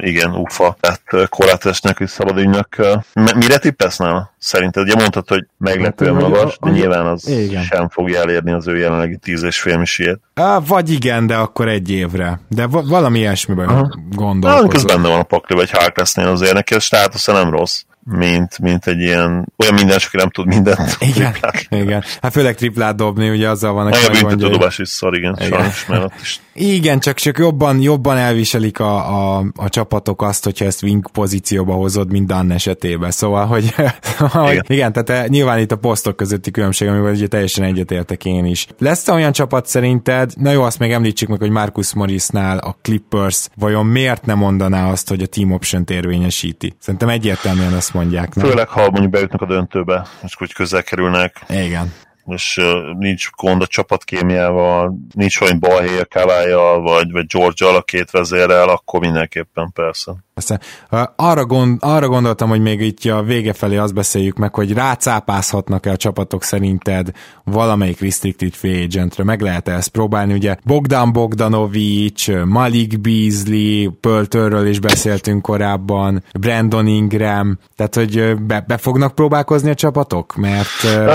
[0.00, 0.76] igen, ufa.
[0.80, 2.76] Tehát korlátesnek és szabad ügynök.
[3.36, 4.34] Mire tippesz nála?
[4.38, 4.82] Szerinted?
[4.82, 7.62] Ugye mondtad, hogy meglepően hát, magas, de nyilván az igen.
[7.62, 10.20] sem fogja elérni az ő jelenlegi tíz és fél misiét.
[10.66, 12.40] Vagy igen, de akkor egy évre.
[12.48, 14.70] De valami ilyesmiben gondolkozom.
[14.74, 18.86] Ez benne van a pakli, vagy Harklessnél azért neki a státusza nem rossz mint, mint
[18.86, 20.96] egy ilyen, olyan minden, aki nem tud mindent.
[21.00, 21.34] Igen,
[21.68, 22.04] igen.
[22.22, 25.48] Hát főleg triplát dobni, ugye azzal van a büntető dobás is szar, igen, igen.
[25.50, 26.40] sajnos, mert ott is.
[26.58, 31.72] Igen, csak, csak jobban, jobban elviselik a, a, a csapatok azt, hogyha ezt wing pozícióba
[31.72, 33.10] hozod, mint Dan esetében.
[33.10, 33.74] Szóval, hogy,
[34.32, 34.64] igen.
[34.66, 38.66] igen, tehát eh, nyilván itt a posztok közötti különbség, amivel ugye teljesen egyetértek én is.
[38.78, 43.48] Lesz olyan csapat szerinted, na jó, azt még említsük meg, hogy Marcus Morrisnál a Clippers
[43.56, 46.76] vajon miért nem mondaná azt, hogy a team option érvényesíti?
[46.78, 48.34] Szerintem egyértelműen azt mondják.
[48.34, 48.46] Nem?
[48.46, 51.44] Főleg, ha mondjuk bejutnak a döntőbe, és úgy közel kerülnek.
[51.48, 51.92] Igen.
[52.26, 52.60] És
[52.98, 58.68] nincs gond a csapatkémiával, nincs olyan balhé a Kavályjal, vagy, vagy George a két vezérrel,
[58.68, 60.12] akkor mindenképpen persze.
[60.38, 60.60] Aztán,
[61.16, 65.90] arra, gond, arra gondoltam, hogy még itt a vége felé azt beszéljük meg, hogy rácápázhatnak-e
[65.90, 67.10] a csapatok szerinted
[67.44, 74.80] valamelyik restricted free agentre, meg lehet ezt próbálni, ugye Bogdan Bogdanovics, Malik Beasley, Pöltörről is
[74.80, 80.34] beszéltünk korábban, Brandon Ingram, tehát hogy be, be fognak próbálkozni a csapatok?
[80.36, 80.68] Mert...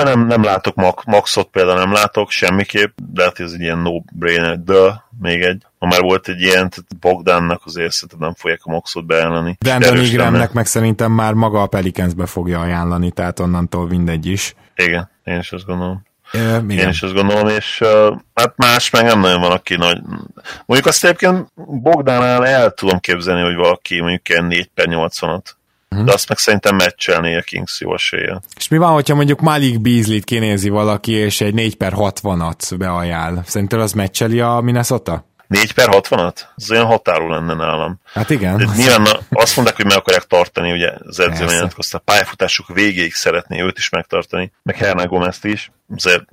[0.04, 0.76] Nem, nem látok
[1.06, 5.88] Maxot például nem látok semmiképp, de hát ez egy ilyen no-brainer, de még egy ha
[5.88, 9.58] már volt egy ilyen, tehát Bogdánnak azért szerintem nem fogják a Maxot beajánlani.
[9.60, 14.56] Brandon Ingramnek meg szerintem már maga a Pelicans fogja ajánlani, tehát onnantól mindegy is.
[14.76, 16.04] Igen, én is azt gondolom.
[16.34, 20.02] Uh, Én is azt gondolom, és uh, hát más meg nem nagyon van, aki nagy...
[20.66, 25.44] Mondjuk azt egyébként Bogdánál el tudom képzelni, hogy valaki mondjuk ilyen 4 per 80-at
[25.92, 26.08] Uh-huh.
[26.08, 28.42] De azt meg szerintem meccselni a Kings jó esélye.
[28.58, 33.44] És mi van, hogyha mondjuk Malik Beasley-t kinézi valaki, és egy 4 per 60-at beajánl?
[33.46, 35.26] Szerinted az meccseli a Minnesota?
[35.48, 36.42] 4 per 60-at?
[36.58, 38.00] Ez olyan határú lenne nálam.
[38.14, 38.58] Hát igen.
[38.58, 43.14] De nyilván azt mondták, hogy meg akarják tartani, ugye az edző nyilatkozta, a pályafutásuk végéig
[43.14, 46.24] szeretné őt is megtartani, meg Hernan gomez is, azért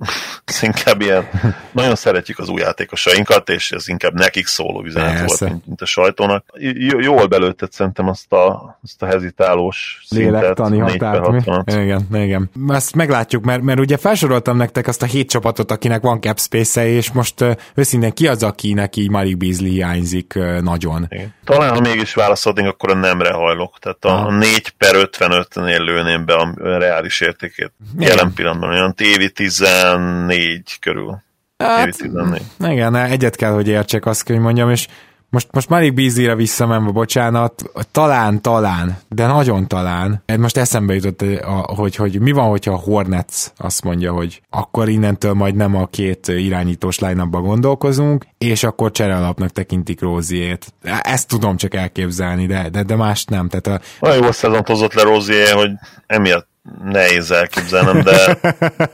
[0.45, 1.27] ez inkább ilyen,
[1.71, 5.25] nagyon szeretjük az új játékosainkat, és ez inkább nekik szóló üzenet Persze.
[5.25, 6.45] volt, mint, mint a sajtónak.
[6.53, 11.45] J- jól belőtett szerintem azt a, azt a hezitálós Lélektani határt.
[11.65, 12.49] Igen, igen.
[12.67, 16.87] Ezt meglátjuk, mert, mert ugye felsoroltam nektek azt a hét csapatot, akinek van cap space
[16.87, 17.45] és most
[17.75, 21.05] őszintén ki az, akinek így Malik Beasley hiányzik nagyon.
[21.09, 21.33] Igen.
[21.43, 23.77] Talán, ha mégis válaszolnék, akkor a nemre hajlok.
[23.79, 24.37] Tehát a ah.
[24.37, 27.71] 4 per 55-nél lőném be a reális értékét.
[27.95, 28.07] Igen.
[28.07, 31.21] Jelen pillanatban olyan tévi 14 körül.
[31.57, 32.41] Hát, 14.
[32.59, 34.87] Igen, egyet kell, hogy értsek azt, hogy mondjam, és
[35.31, 40.23] most, most Malik Beasley-re visszamenve, bocsánat, talán, talán, de nagyon talán.
[40.37, 41.23] Most eszembe jutott,
[41.65, 45.87] hogy, hogy mi van, hogyha a Hornets azt mondja, hogy akkor innentől majd nem a
[45.87, 50.73] két irányítós line gondolkozunk, és akkor cserélapnak tekintik Róziét.
[51.01, 53.49] Ezt tudom csak elképzelni, de, de, de más nem.
[53.49, 54.05] Tehát a...
[54.05, 55.71] Olyan jó szezont hozott le Rózié, hogy
[56.07, 56.48] emiatt
[56.83, 58.37] nehéz elképzelnem, de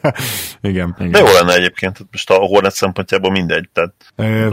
[0.70, 1.12] igen, igen.
[1.12, 3.94] De jó lenne egyébként, most a Hornet szempontjából mindegy, tehát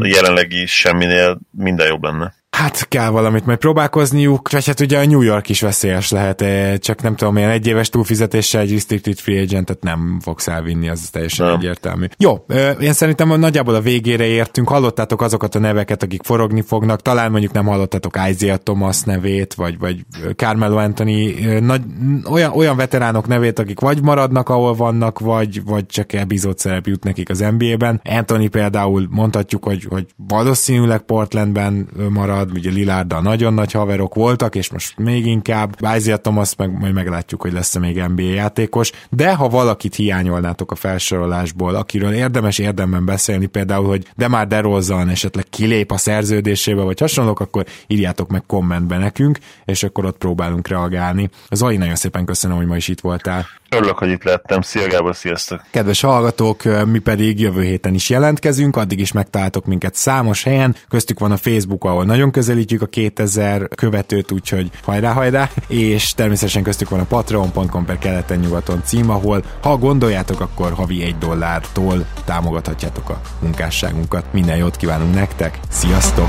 [0.00, 2.34] a jelenlegi semminél minden jobb lenne.
[2.56, 6.44] Hát kell valamit majd próbálkozniuk, vagy hát ugye a New York is veszélyes lehet,
[6.78, 11.08] csak nem tudom, milyen egy éves túlfizetéssel egy restricted free agentet nem fogsz elvinni, az
[11.10, 11.54] teljesen nem.
[11.54, 12.06] egyértelmű.
[12.18, 12.44] Jó,
[12.80, 17.52] én szerintem nagyjából a végére értünk, hallottátok azokat a neveket, akik forogni fognak, talán mondjuk
[17.52, 20.04] nem hallottátok Isaiah Thomas nevét, vagy, vagy
[20.36, 21.82] Carmelo Anthony, nagy,
[22.30, 27.04] olyan, olyan veteránok nevét, akik vagy maradnak, ahol vannak, vagy, vagy csak epizód szerep jut
[27.04, 28.00] nekik az NBA-ben.
[28.04, 34.54] Anthony például mondhatjuk, hogy, hogy valószínűleg Portlandben marad, marad, ugye Lilárddal nagyon nagy haverok voltak,
[34.54, 35.76] és most még inkább.
[35.96, 40.74] Isaiah Thomas meg majd meglátjuk, hogy lesz-e még NBA játékos, de ha valakit hiányolnátok a
[40.74, 47.00] felsorolásból, akiről érdemes érdemben beszélni, például, hogy de már DeRozan esetleg kilép a szerződésébe, vagy
[47.00, 51.30] hasonlók, akkor írjátok meg kommentbe nekünk, és akkor ott próbálunk reagálni.
[51.50, 53.46] Zoli, nagyon szépen köszönöm, hogy ma is itt voltál.
[53.72, 54.60] Örülök, hogy itt lettem.
[54.60, 55.60] Szia Gábor, sziasztok!
[55.70, 61.18] Kedves hallgatók, mi pedig jövő héten is jelentkezünk, addig is megtaláltok minket számos helyen, köztük
[61.18, 66.88] van a Facebook, ahol nagyon közelítjük a 2000 követőt, úgyhogy hajrá, hajrá, és természetesen köztük
[66.88, 73.10] van a patreon.com per keleten nyugaton cím, ahol ha gondoljátok, akkor havi egy dollártól támogathatjátok
[73.10, 74.32] a munkásságunkat.
[74.32, 76.28] Minden jót kívánunk nektek, sziasztok!